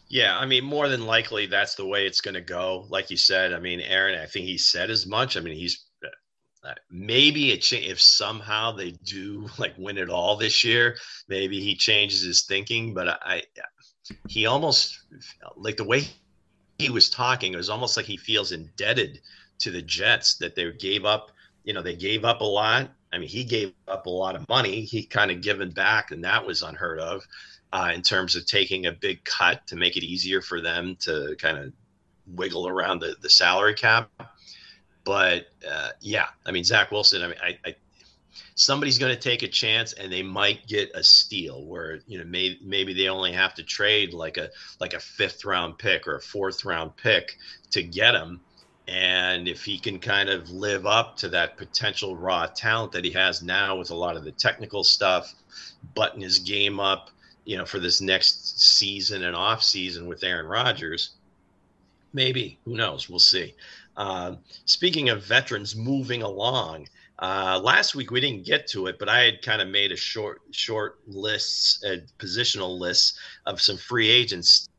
[0.10, 2.86] Yeah, I mean, more than likely that's the way it's going to go.
[2.90, 5.36] Like you said, I mean, Aaron, I think he said as much.
[5.36, 5.86] I mean, he's
[6.64, 10.96] uh, maybe it if somehow they do like win it all this year,
[11.28, 12.94] maybe he changes his thinking.
[12.94, 13.44] But I,
[14.28, 14.98] he almost
[15.58, 16.08] like the way
[16.80, 17.54] he was talking.
[17.54, 19.20] It was almost like he feels indebted
[19.60, 21.32] to the Jets that they gave up
[21.68, 22.90] you know, they gave up a lot.
[23.12, 24.82] I mean, he gave up a lot of money.
[24.82, 27.28] He kind of given back, and that was unheard of
[27.74, 31.36] uh, in terms of taking a big cut to make it easier for them to
[31.38, 31.74] kind of
[32.26, 34.10] wiggle around the, the salary cap.
[35.04, 37.22] But uh, yeah, I mean Zach Wilson.
[37.22, 37.76] I mean, I, I
[38.56, 42.24] somebody's going to take a chance and they might get a steal where you know
[42.24, 44.50] may, maybe they only have to trade like a
[44.80, 47.38] like a fifth round pick or a fourth round pick
[47.72, 48.40] to get him
[48.88, 53.12] and if he can kind of live up to that potential raw talent that he
[53.12, 55.34] has now with a lot of the technical stuff
[55.94, 57.10] button his game up
[57.46, 61.12] you know for this next season and off season with Aaron Rodgers
[62.14, 63.10] maybe who knows?
[63.10, 63.54] We'll see.
[63.96, 64.36] Uh,
[64.66, 66.88] speaking of veterans moving along
[67.20, 69.96] uh, last week we didn't get to it, but I had kind of made a
[69.96, 74.70] short short lists, uh, positional lists of some free agents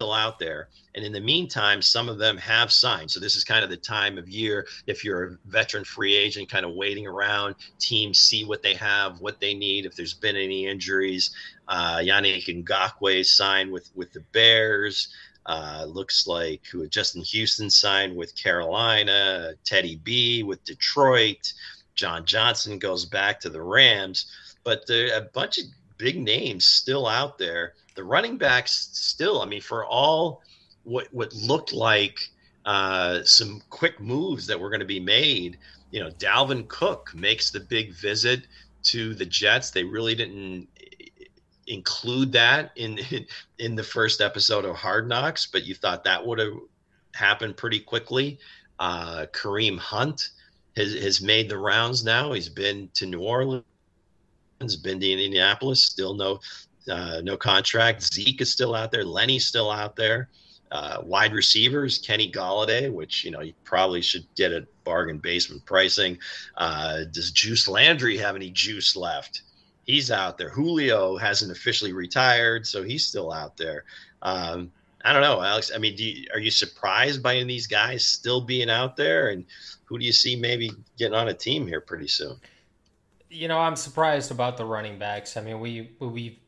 [0.00, 0.68] out there.
[0.94, 3.10] And in the meantime, some of them have signed.
[3.10, 6.50] So this is kind of the time of year if you're a veteran free agent,
[6.50, 7.54] kind of waiting around.
[7.78, 9.86] Teams see what they have, what they need.
[9.86, 11.34] If there's been any injuries,
[11.68, 15.08] uh, Yannick Ngakoue signed with with the Bears.
[15.46, 21.52] Uh, looks like who Justin Houston signed with Carolina, Teddy B with Detroit,
[21.94, 24.26] John Johnson goes back to the Rams,
[24.64, 25.64] but there a bunch of
[25.98, 27.74] big names still out there.
[27.94, 30.42] The running backs still, I mean, for all
[30.84, 32.30] what what looked like
[32.64, 35.58] uh, some quick moves that were going to be made,
[35.90, 38.46] you know, Dalvin Cook makes the big visit
[38.84, 39.70] to the Jets.
[39.70, 40.68] They really didn't
[41.66, 43.26] include that in, in,
[43.58, 46.54] in the first episode of Hard Knocks, but you thought that would have
[47.14, 48.38] happened pretty quickly.
[48.78, 50.30] Uh, Kareem Hunt
[50.76, 52.32] has has made the rounds now.
[52.32, 53.64] He's been to New Orleans,
[54.60, 55.82] been in Indianapolis.
[55.82, 56.40] Still no
[56.90, 58.02] uh, no contract.
[58.02, 59.04] Zeke is still out there.
[59.04, 60.28] Lenny's still out there.
[60.72, 65.64] Uh, wide receivers, Kenny Golladay, which you know you probably should get at bargain basement
[65.64, 66.18] pricing.
[66.56, 69.42] Uh, does Juice Landry have any juice left?
[69.86, 70.50] he's out there.
[70.50, 73.84] Julio hasn't officially retired, so he's still out there.
[74.20, 74.70] Um,
[75.04, 75.70] I don't know, Alex.
[75.74, 79.28] I mean, you, are you surprised by any of these guys still being out there?
[79.28, 79.44] And
[79.84, 82.36] who do you see maybe getting on a team here pretty soon?
[83.28, 85.36] You know, I'm surprised about the running backs.
[85.36, 86.38] I mean, we we've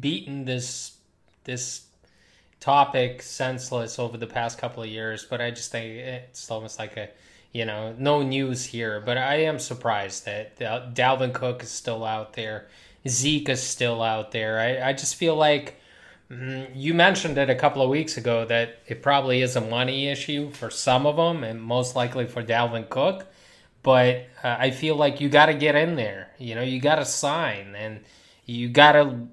[0.00, 0.96] beaten this
[1.44, 1.86] this
[2.60, 6.96] topic senseless over the past couple of years, but I just think it's almost like
[6.96, 7.10] a
[7.54, 12.32] you know, no news here, but I am surprised that Dalvin Cook is still out
[12.32, 12.66] there.
[13.06, 14.58] Zeke is still out there.
[14.58, 15.80] I, I just feel like
[16.28, 20.08] mm, you mentioned it a couple of weeks ago that it probably is a money
[20.08, 23.26] issue for some of them and most likely for Dalvin Cook.
[23.84, 26.30] But uh, I feel like you got to get in there.
[26.38, 28.00] You know, you got to sign and
[28.46, 29.28] you got to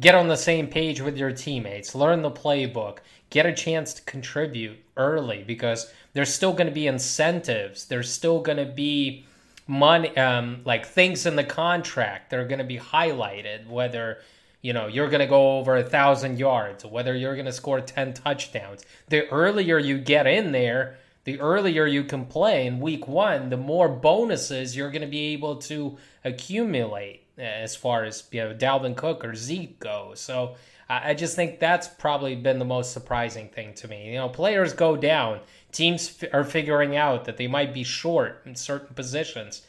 [0.00, 2.98] get on the same page with your teammates, learn the playbook,
[3.30, 7.86] get a chance to contribute early because there's still going to be incentives.
[7.86, 9.24] There's still going to be
[9.66, 14.18] money, um, like things in the contract that are going to be highlighted, whether
[14.60, 17.80] you know you're going to go over a thousand yards, whether you're going to score
[17.80, 18.84] 10 touchdowns.
[19.08, 20.98] The earlier you get in there,
[21.28, 25.34] the earlier you can play in week one, the more bonuses you're going to be
[25.34, 30.20] able to accumulate as far as you know Dalvin Cook or Zeke goes.
[30.20, 30.56] So
[30.88, 34.08] I just think that's probably been the most surprising thing to me.
[34.08, 38.40] You know, players go down teams f- are figuring out that they might be short
[38.46, 39.66] in certain positions.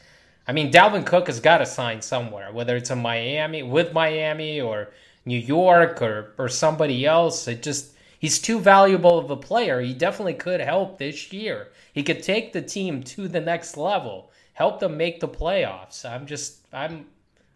[0.47, 4.62] I mean, Dalvin Cook has got to sign somewhere, whether it's in Miami, with Miami,
[4.62, 4.91] or
[5.26, 7.49] New York, or or somebody else.
[7.49, 9.82] It just he's too valuable of a player.
[9.82, 11.70] He definitely could help this year.
[11.93, 16.05] He could take the team to the next level, help them make the playoffs.
[16.07, 17.07] I'm just I'm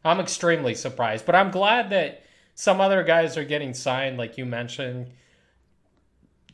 [0.03, 2.23] I'm extremely surprised, but I'm glad that
[2.55, 5.11] some other guys are getting signed, like you mentioned.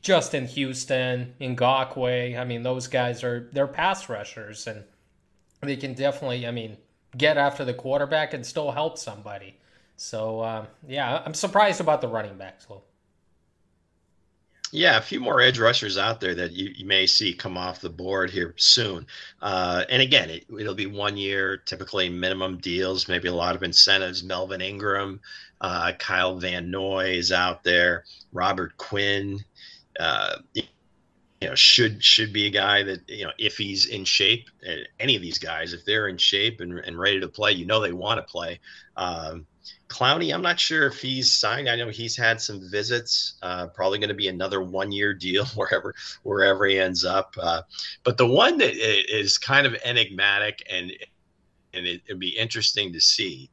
[0.02, 2.40] Justin Houston, Ngakoue.
[2.40, 4.84] I mean, those guys are they're pass rushers, and
[5.62, 6.78] they can definitely, I mean,
[7.18, 9.58] get after the quarterback and still help somebody.
[9.98, 12.70] So uh, yeah, I'm surprised about the running backs.
[12.70, 12.86] Well,
[14.72, 17.82] yeah, a few more edge rushers out there that you, you may see come off
[17.82, 19.08] the board here soon.
[19.42, 23.64] Uh, and again, it, will be one year, typically minimum deals, maybe a lot of
[23.64, 24.24] incentives.
[24.24, 25.20] Melvin Ingram,
[25.62, 28.06] uh, Kyle Van Noy is out there.
[28.32, 29.40] Robert Quinn
[30.00, 30.38] uh,
[31.42, 34.84] you know should should be a guy that you know if he's in shape uh,
[35.00, 37.80] any of these guys if they're in shape and, and ready to play you know
[37.80, 38.60] they want to play
[38.98, 39.46] um,
[39.90, 44.00] clowney i'm not sure if he's signed i know he's had some visits uh, probably
[44.00, 47.62] going to be another one year deal wherever wherever he ends up uh,
[48.04, 50.92] but the one that is kind of enigmatic and
[51.74, 53.50] and it, it'd be interesting to see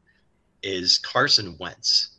[0.63, 2.17] is carson wentz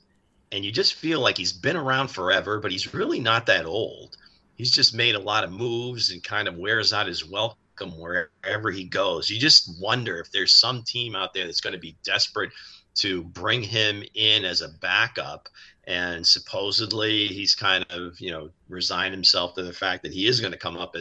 [0.51, 4.15] and you just feel like he's been around forever, but he's really not that old.
[4.55, 8.72] He's just made a lot of moves and kind of wears out his welcome wherever
[8.72, 9.30] he goes.
[9.30, 12.51] You just wonder if there's some team out there that's going to be desperate
[12.98, 15.50] to bring him in as a backup.
[15.86, 20.41] And supposedly he's kind of you know resigned himself to the fact that he is
[20.41, 20.95] going to come up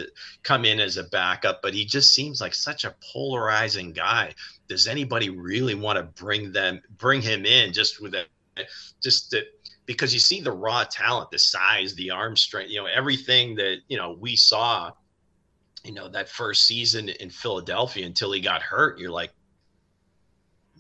[0.44, 4.32] come in as a backup but he just seems like such a polarizing guy.
[4.68, 8.26] Does anybody really want to bring them bring him in just with a
[9.03, 9.44] just that
[9.86, 13.78] because you see the raw talent the size the arm strength you know everything that
[13.88, 14.90] you know we saw
[15.84, 19.32] you know that first season in Philadelphia until he got hurt you're like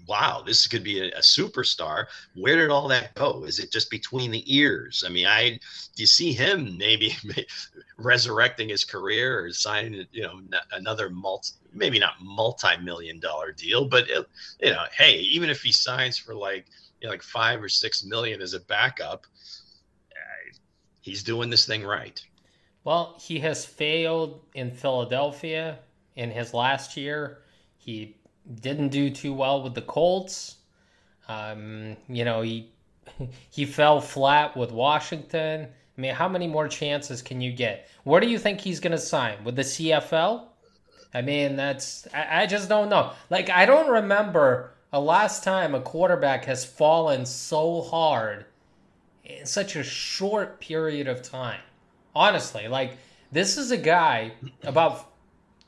[0.06, 2.06] wow, this could be a, a, superstar.
[2.34, 3.44] Where did all that go?
[3.44, 5.04] Is it just between the ears?
[5.06, 7.16] I mean, I do you see him maybe
[7.98, 10.40] resurrecting his career or signing, you know,
[10.72, 14.26] another multi, maybe not multi-million dollar deal, but it,
[14.60, 16.66] you know, hey, even if he signs for like,
[17.00, 19.26] you know, like five or six million as a backup,
[20.12, 20.56] uh,
[21.00, 22.22] he's doing this thing right.
[22.84, 25.80] Well, he has failed in Philadelphia
[26.14, 27.38] in his last year.
[27.76, 28.16] He
[28.60, 30.56] didn't do too well with the Colts.
[31.28, 32.70] Um, you know, he
[33.50, 35.68] he fell flat with Washington.
[35.96, 37.88] I mean, how many more chances can you get?
[38.04, 40.44] Where do you think he's going to sign with the CFL?
[41.14, 43.12] I mean, that's I, I just don't know.
[43.30, 48.46] Like, I don't remember a last time a quarterback has fallen so hard
[49.24, 51.60] in such a short period of time.
[52.14, 52.96] Honestly, like
[53.32, 54.32] this is a guy
[54.62, 55.12] about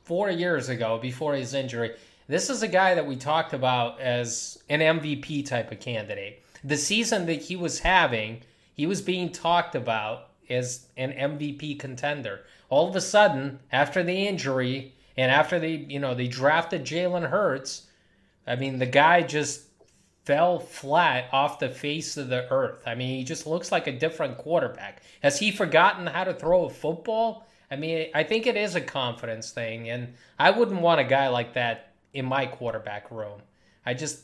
[0.03, 1.91] four years ago before his injury
[2.29, 6.43] this is a guy that we talked about as an MVP type of candidate.
[6.63, 8.41] The season that he was having,
[8.75, 12.41] he was being talked about as an MVP contender.
[12.69, 17.31] All of a sudden, after the injury and after they, you know, they drafted Jalen
[17.31, 17.87] Hurts,
[18.45, 19.63] I mean, the guy just
[20.23, 22.83] fell flat off the face of the earth.
[22.85, 25.01] I mean, he just looks like a different quarterback.
[25.23, 27.47] Has he forgotten how to throw a football?
[27.71, 31.29] I mean, I think it is a confidence thing, and I wouldn't want a guy
[31.29, 33.41] like that in my quarterback room.
[33.85, 34.21] I just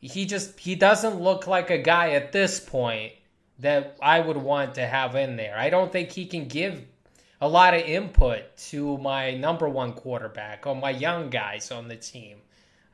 [0.00, 3.12] he just he doesn't look like a guy at this point
[3.58, 5.56] that I would want to have in there.
[5.56, 6.82] I don't think he can give
[7.40, 11.96] a lot of input to my number one quarterback or my young guys on the
[11.96, 12.38] team.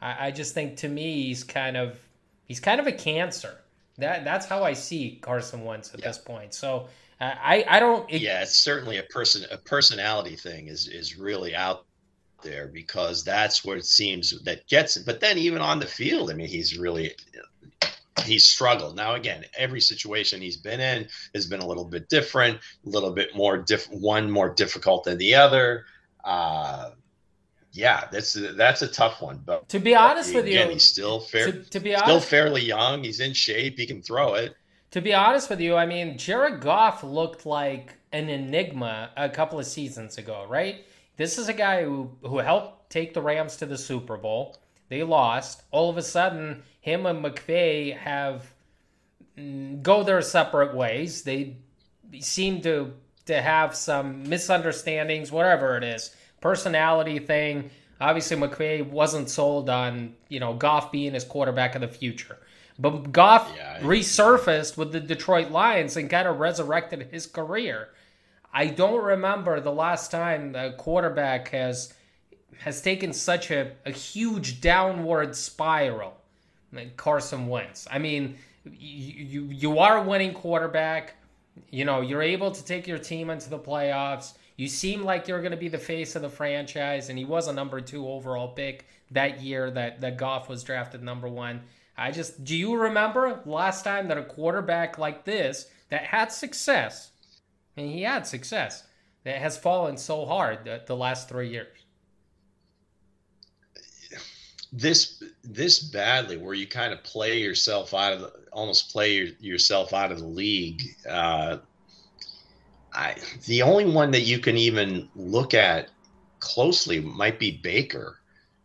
[0.01, 1.99] I, I just think to me he's kind of
[2.45, 3.61] he's kind of a cancer.
[3.99, 6.09] That that's how I see Carson Wentz at yeah.
[6.09, 6.55] this point.
[6.55, 6.89] So
[7.21, 8.11] uh, I I don't.
[8.11, 11.87] It, yeah, it's certainly a person a personality thing is is really out
[12.43, 15.07] there because that's what it seems that gets it.
[15.07, 17.13] But then even on the field, I mean, he's really
[18.25, 18.97] he's struggled.
[18.97, 23.13] Now again, every situation he's been in has been a little bit different, a little
[23.13, 25.87] bit more diff one more difficult than the other.
[26.25, 26.91] Uh
[27.77, 29.43] yeah, that's that's a tough one.
[29.45, 32.21] But to be honest with again, you, he's still fair, to, to be honest, still
[32.21, 33.05] fairly young.
[33.05, 33.79] He's in shape.
[33.79, 34.57] He can throw it.
[34.93, 39.59] To be honest with you, I mean, Jared Goff looked like an enigma a couple
[39.59, 40.86] of seasons ago, right?
[41.17, 44.57] This is a guy who, who helped take the Rams to the Super Bowl.
[44.89, 45.63] They lost.
[45.71, 48.53] All of a sudden, him and McVay have
[49.37, 51.23] mm, go their separate ways.
[51.23, 51.57] They
[52.21, 52.95] seem to
[53.27, 57.71] to have some misunderstandings, whatever it is, personality thing.
[58.01, 62.39] Obviously, McVay wasn't sold on you know Goff being his quarterback of the future,
[62.79, 67.89] but Goff yeah, resurfaced with the Detroit Lions and kind of resurrected his career.
[68.57, 71.93] I don't remember the last time the quarterback has
[72.61, 76.15] has taken such a, a huge downward spiral
[76.73, 77.87] like Carson Wentz.
[77.91, 81.17] I mean, you, you you are a winning quarterback.
[81.69, 84.39] You know, you're able to take your team into the playoffs.
[84.57, 87.49] You seem like you're going to be the face of the franchise, and he was
[87.49, 91.61] a number two overall pick that year that, that Goff was drafted number one.
[91.99, 97.11] I just, do you remember last time that a quarterback like this that had success
[97.77, 98.85] and he had success
[99.25, 101.77] that has fallen so hard the, the last three years.
[104.73, 109.29] This this badly, where you kind of play yourself out of the, almost play your,
[109.41, 110.83] yourself out of the league.
[111.09, 111.59] Uh,
[112.93, 113.17] I
[113.47, 115.89] the only one that you can even look at
[116.41, 118.19] closely might be Baker.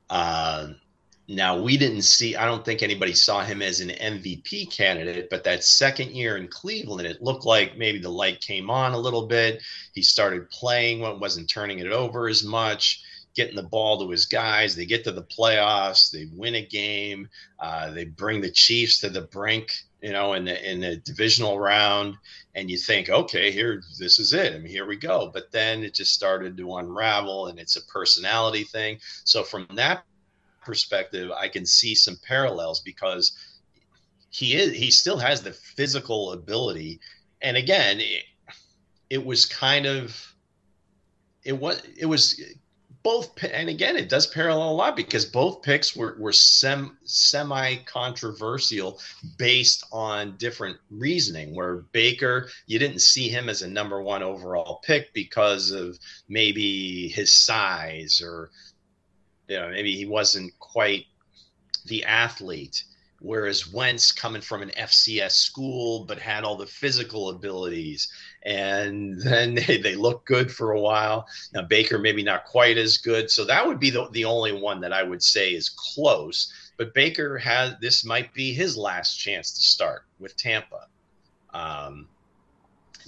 [0.09, 0.73] Uh,
[1.31, 5.45] now, we didn't see, I don't think anybody saw him as an MVP candidate, but
[5.45, 9.27] that second year in Cleveland, it looked like maybe the light came on a little
[9.27, 9.63] bit.
[9.93, 13.01] He started playing, wasn't turning it over as much,
[13.33, 14.75] getting the ball to his guys.
[14.75, 17.29] They get to the playoffs, they win a game,
[17.61, 19.71] uh, they bring the Chiefs to the brink.
[20.01, 22.15] You know, in the in the divisional round,
[22.55, 24.55] and you think, okay, here, this is it.
[24.55, 25.29] I mean, here we go.
[25.31, 28.97] But then it just started to unravel, and it's a personality thing.
[29.25, 30.03] So from that
[30.61, 33.35] perspective, I can see some parallels because
[34.29, 36.99] he is he still has the physical ability.
[37.41, 38.23] And again, it,
[39.09, 40.35] it was kind of
[41.43, 42.41] it was it was
[43.03, 47.75] both and again it does parallel a lot because both picks were, were sem, semi
[47.85, 48.99] controversial
[49.37, 54.81] based on different reasoning where baker you didn't see him as a number one overall
[54.83, 55.97] pick because of
[56.29, 58.51] maybe his size or
[59.51, 61.05] you know maybe he wasn't quite
[61.85, 62.85] the athlete
[63.19, 68.11] whereas Wentz coming from an FCS school but had all the physical abilities
[68.43, 71.27] and then they, they look good for a while.
[71.53, 74.79] Now Baker maybe not quite as good, so that would be the, the only one
[74.81, 76.51] that I would say is close.
[76.77, 80.87] But Baker has this might be his last chance to start with Tampa.
[81.53, 82.07] Um,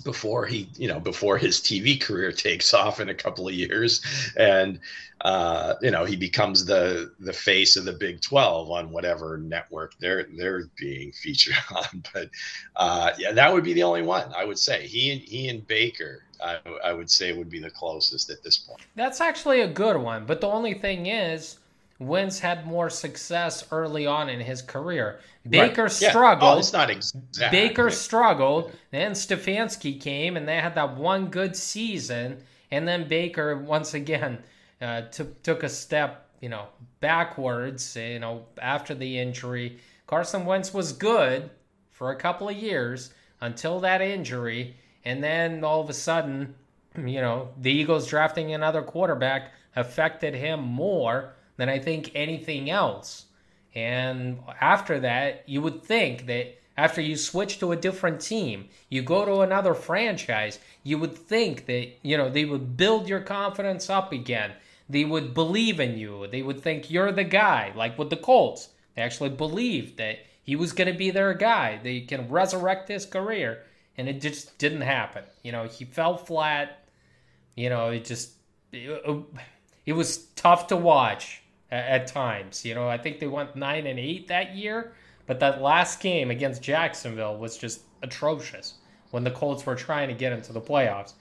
[0.03, 4.01] before he you know before his tv career takes off in a couple of years.
[4.37, 4.79] And
[5.21, 9.93] uh you know he becomes the the face of the big 12 on whatever network
[9.99, 12.03] they're they're being featured on.
[12.13, 12.29] But
[12.75, 14.87] uh yeah that would be the only one i would say.
[14.87, 18.57] He and he and baker I, I would say would be the closest at this
[18.57, 18.81] point.
[18.95, 20.25] That's actually a good one.
[20.25, 21.59] But the only thing is
[22.07, 25.19] Wentz had more success early on in his career.
[25.47, 26.01] Baker right.
[26.01, 26.09] yeah.
[26.09, 26.55] struggled.
[26.55, 27.51] Oh, it's not exact.
[27.51, 28.71] Baker struggled.
[28.91, 32.37] Then Stefanski came, and they had that one good season.
[32.71, 34.39] And then Baker once again
[34.81, 36.67] uh, took took a step, you know,
[36.99, 37.95] backwards.
[37.95, 41.49] You know, after the injury, Carson Wentz was good
[41.91, 44.75] for a couple of years until that injury,
[45.05, 46.55] and then all of a sudden,
[46.97, 53.25] you know, the Eagles drafting another quarterback affected him more than I think anything else.
[53.75, 59.01] And after that, you would think that after you switch to a different team, you
[59.01, 63.89] go to another franchise, you would think that, you know, they would build your confidence
[63.89, 64.53] up again.
[64.89, 66.27] They would believe in you.
[66.27, 68.69] They would think you're the guy, like with the Colts.
[68.95, 71.79] They actually believed that he was going to be their guy.
[71.81, 73.63] They can resurrect his career.
[73.97, 75.23] And it just didn't happen.
[75.43, 76.83] You know, he fell flat.
[77.55, 78.31] You know, it just,
[78.71, 79.23] it,
[79.85, 81.42] it was tough to watch
[81.73, 82.63] at, times.
[82.63, 84.93] You know, I think they went nine and eight that year,
[85.25, 88.75] but that last game against Jacksonville was just atrocious
[89.11, 91.13] when the Colts were trying to get into the playoffs.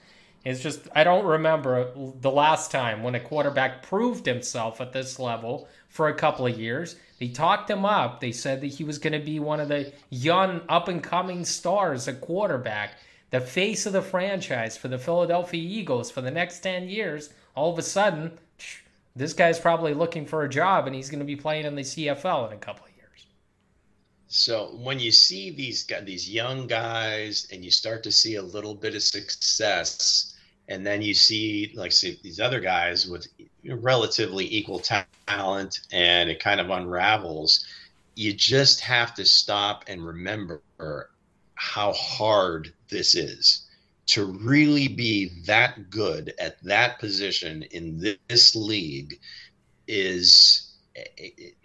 [0.45, 5.17] It's just I don't remember the last time when a quarterback proved himself at this
[5.17, 6.97] level for a couple of years.
[7.19, 8.19] They talked him up.
[8.19, 11.45] They said that he was going to be one of the young up and coming
[11.45, 12.95] stars at quarterback,
[13.29, 17.29] the face of the franchise for the Philadelphia Eagles for the next 10 years.
[17.55, 18.37] All of a sudden,
[19.15, 21.81] this guy's probably looking for a job and he's going to be playing in the
[21.81, 23.27] CFL in a couple of years.
[24.27, 28.73] So when you see these these young guys and you start to see a little
[28.73, 30.35] bit of success,
[30.67, 33.27] and then you see like see these other guys with
[33.65, 34.81] relatively equal
[35.27, 37.65] talent, and it kind of unravels.
[38.15, 40.61] You just have to stop and remember
[41.55, 43.62] how hard this is
[44.05, 49.19] to really be that good at that position in this league
[49.87, 51.55] is it,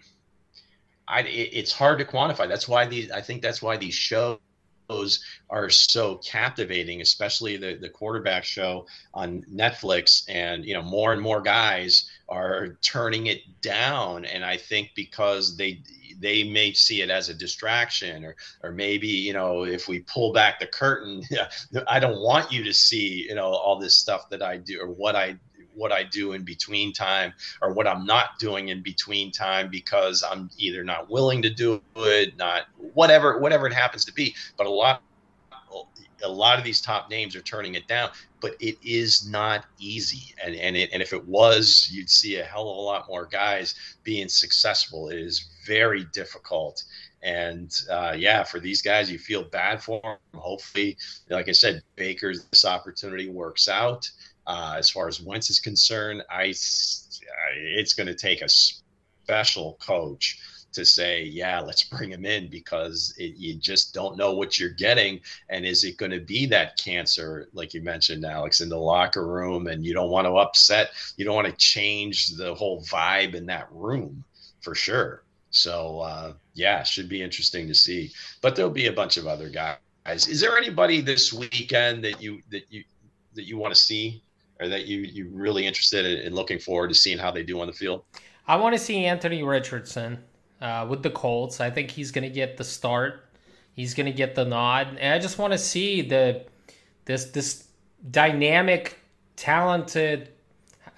[1.07, 2.47] I, it's hard to quantify.
[2.47, 4.39] That's why these I think that's why these shows
[5.49, 10.23] are so captivating, especially the the quarterback show on Netflix.
[10.29, 15.57] And you know, more and more guys are turning it down, and I think because
[15.57, 15.81] they
[16.19, 20.33] they may see it as a distraction or or maybe you know if we pull
[20.33, 21.23] back the curtain
[21.87, 24.87] i don't want you to see you know all this stuff that i do or
[24.87, 25.37] what i
[25.75, 30.23] what I do in between time or what I'm not doing in between time because
[30.29, 32.63] I'm either not willing to do it, not
[32.93, 34.35] whatever whatever it happens to be.
[34.57, 35.01] But a lot
[36.23, 38.11] a lot of these top names are turning it down,
[38.41, 40.33] but it is not easy.
[40.43, 43.25] And and it, and if it was, you'd see a hell of a lot more
[43.25, 45.09] guys being successful.
[45.09, 46.83] It is very difficult.
[47.21, 50.17] And uh, yeah, for these guys, you feel bad for them.
[50.35, 50.97] Hopefully,
[51.29, 54.09] like I said, Baker's this opportunity works out.
[54.47, 56.53] Uh, as far as Wentz is concerned, I
[57.55, 60.39] it's going to take a special coach
[60.73, 64.69] to say, yeah, let's bring him in because it, you just don't know what you're
[64.69, 65.19] getting.
[65.49, 69.25] And is it going to be that cancer, like you mentioned, Alex, in the locker
[69.27, 69.67] room?
[69.67, 73.45] And you don't want to upset, you don't want to change the whole vibe in
[73.47, 74.23] that room
[74.61, 75.23] for sure.
[75.51, 78.11] So, uh, yeah, should be interesting to see.
[78.41, 79.77] But there'll be a bunch of other guys.
[80.27, 82.83] Is there anybody this weekend that you that you
[83.35, 84.23] that you want to see,
[84.59, 87.59] or that you you really interested in, in looking forward to seeing how they do
[87.61, 88.03] on the field?
[88.47, 90.23] I want to see Anthony Richardson
[90.61, 91.59] uh, with the Colts.
[91.59, 93.25] I think he's going to get the start.
[93.73, 96.45] He's going to get the nod, and I just want to see the
[97.05, 97.67] this this
[98.09, 98.99] dynamic,
[99.35, 100.29] talented.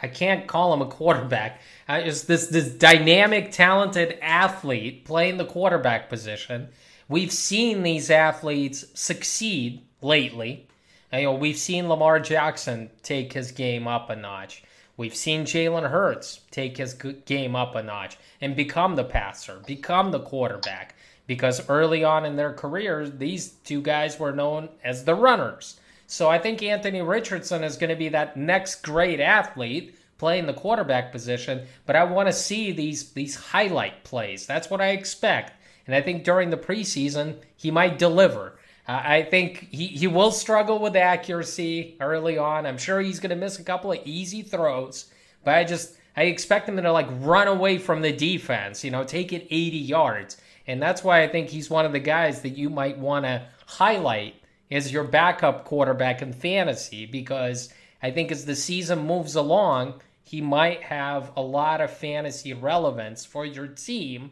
[0.02, 1.62] I can't call him a quarterback.
[1.88, 6.70] Is this this dynamic, talented athlete playing the quarterback position?
[7.08, 10.68] We've seen these athletes succeed lately.
[11.14, 14.64] You know, we've seen Lamar Jackson take his game up a notch.
[15.02, 20.12] We've seen Jalen Hurts take his game up a notch and become the passer, become
[20.12, 20.94] the quarterback.
[21.26, 25.80] Because early on in their careers, these two guys were known as the runners.
[26.06, 30.54] So I think Anthony Richardson is going to be that next great athlete playing the
[30.54, 31.66] quarterback position.
[31.88, 34.46] But I want to see these these highlight plays.
[34.46, 35.54] That's what I expect.
[35.88, 38.60] And I think during the preseason, he might deliver.
[38.88, 42.66] I think he, he will struggle with accuracy early on.
[42.66, 45.06] I'm sure he's going to miss a couple of easy throws,
[45.44, 49.04] but I just I expect him to like run away from the defense, you know,
[49.04, 50.38] take it 80 yards.
[50.68, 53.48] And that's why I think he's one of the guys that you might want to
[53.66, 54.36] highlight
[54.70, 57.70] as your backup quarterback in fantasy because
[58.02, 63.26] I think as the season moves along, he might have a lot of fantasy relevance
[63.26, 64.32] for your team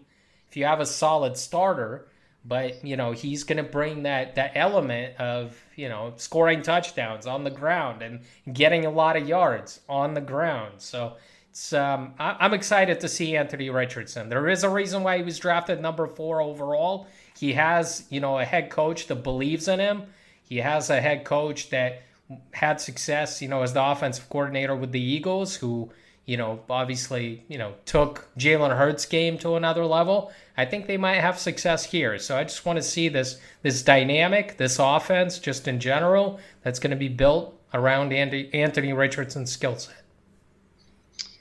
[0.50, 2.08] if you have a solid starter
[2.46, 7.28] but you know he's going to bring that that element of you know scoring touchdowns
[7.28, 8.22] on the ground and
[8.54, 10.76] getting a lot of yards on the ground.
[10.78, 11.16] So
[11.52, 14.30] it's um, I, am excited to see anthony richardson.
[14.30, 17.08] There is a reason why he was drafted number four overall.
[17.38, 20.04] He has you know a head coach that believes in him.
[20.44, 22.04] He has a head coach that
[22.52, 25.92] had success you know as the offensive coordinator with the eagles who
[26.26, 30.32] you know, obviously, you know, took Jalen Hurts' game to another level.
[30.58, 32.20] I think they might have success here.
[32.20, 36.80] So I just want to see this this dynamic, this offense, just in general, that's
[36.80, 40.04] going to be built around Andy, Anthony Richardson's skill set.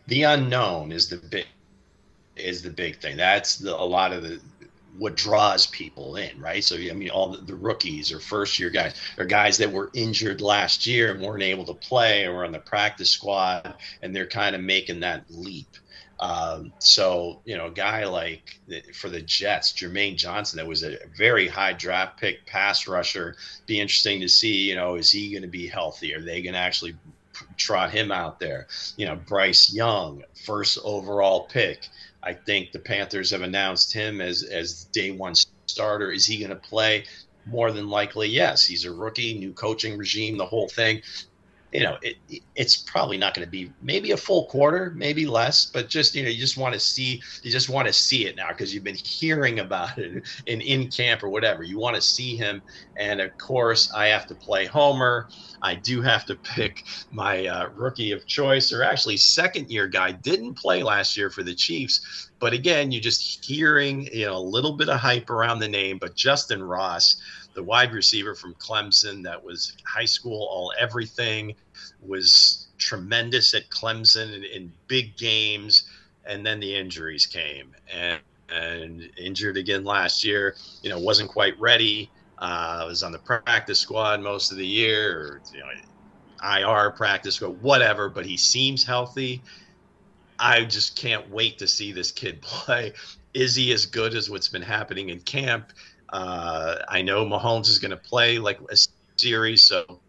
[0.06, 1.46] The unknown is the big
[2.36, 3.16] is the big thing.
[3.16, 4.40] That's the, a lot of the
[4.96, 6.64] what draws people in, right?
[6.64, 9.90] So I mean, all the, the, rookies or first year guys or guys that were
[9.94, 14.26] injured last year and weren't able to play or on the practice squad, and they're
[14.26, 15.68] kind of making that leap.
[16.20, 18.58] Um, so you know, a guy like
[18.94, 23.36] for the Jets, Jermaine Johnson, that was a very high draft pick pass rusher.
[23.66, 24.68] Be interesting to see.
[24.68, 26.14] You know, is he going to be healthy?
[26.14, 26.96] Are they going to actually
[27.56, 28.66] trot him out there?
[28.96, 31.88] You know, Bryce Young, first overall pick.
[32.22, 35.34] I think the Panthers have announced him as as day one
[35.66, 36.10] starter.
[36.10, 37.04] Is he going to play?
[37.46, 38.64] More than likely, yes.
[38.64, 41.02] He's a rookie, new coaching regime, the whole thing
[41.72, 42.16] you know, it,
[42.54, 46.22] it's probably not going to be maybe a full quarter, maybe less, but just, you
[46.22, 48.84] know, you just want to see, you just want to see it now because you've
[48.84, 51.62] been hearing about it in, in camp or whatever.
[51.62, 52.62] You want to see him.
[52.96, 55.28] And of course, I have to play Homer.
[55.60, 60.12] I do have to pick my uh, rookie of choice, or actually, second year guy
[60.12, 62.30] didn't play last year for the Chiefs.
[62.38, 65.98] But again, you're just hearing, you know, a little bit of hype around the name,
[65.98, 67.20] but Justyn Ross
[67.58, 71.56] the wide receiver from Clemson that was high school all everything,
[72.00, 75.90] was tremendous at Clemson in, in big games,
[76.24, 80.54] and then the injuries came and and injured again last year.
[80.82, 82.12] You know, wasn't quite ready.
[82.38, 85.66] Uh, was on the practice squad most of the year, or you know,
[86.56, 88.08] IR practice squad, whatever.
[88.08, 89.42] But he seems healthy.
[90.38, 92.92] I just can't wait to see this kid play.
[93.34, 95.72] Is he as good as what's been happening in camp?
[96.08, 98.76] Uh, I know Mahomes is going to play like a
[99.16, 100.00] series, so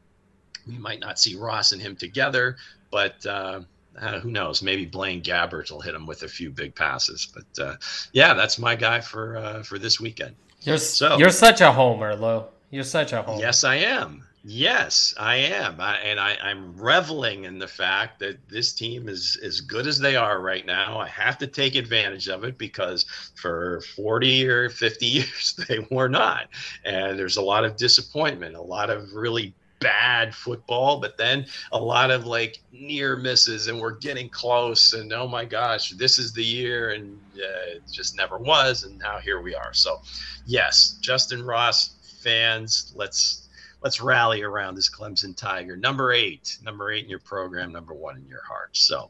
[0.67, 2.57] we might not see Ross and him together,
[2.91, 3.61] but uh,
[3.99, 4.61] uh, who knows?
[4.61, 7.27] Maybe Blaine Gabbert will hit him with a few big passes.
[7.33, 7.75] But uh,
[8.13, 10.35] yeah, that's my guy for uh, for this weekend.
[10.61, 12.43] You're so you're such a homer, Lou.
[12.69, 13.41] You're such a homer.
[13.41, 14.25] Yes, I am.
[14.41, 19.37] Yes, I am, I, and I, I'm reveling in the fact that this team is
[19.43, 20.97] as good as they are right now.
[20.97, 26.07] I have to take advantage of it because for 40 or 50 years they were
[26.07, 26.47] not,
[26.85, 31.79] and there's a lot of disappointment, a lot of really bad football, but then a
[31.79, 34.93] lot of like near misses, and we're getting close.
[34.93, 38.83] And oh my gosh, this is the year, and uh, it just never was.
[38.83, 39.73] And now here we are.
[39.73, 39.99] So,
[40.45, 41.89] yes, Justyn Ross
[42.21, 43.48] fans, let's
[43.81, 45.77] let's rally around this Clemson Tiger.
[45.77, 48.75] Number eight, number eight in your program, number one in your heart.
[48.75, 49.09] So,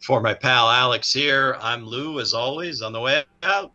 [0.00, 3.72] for my pal Alex here, I'm Lou, as always, on the way out.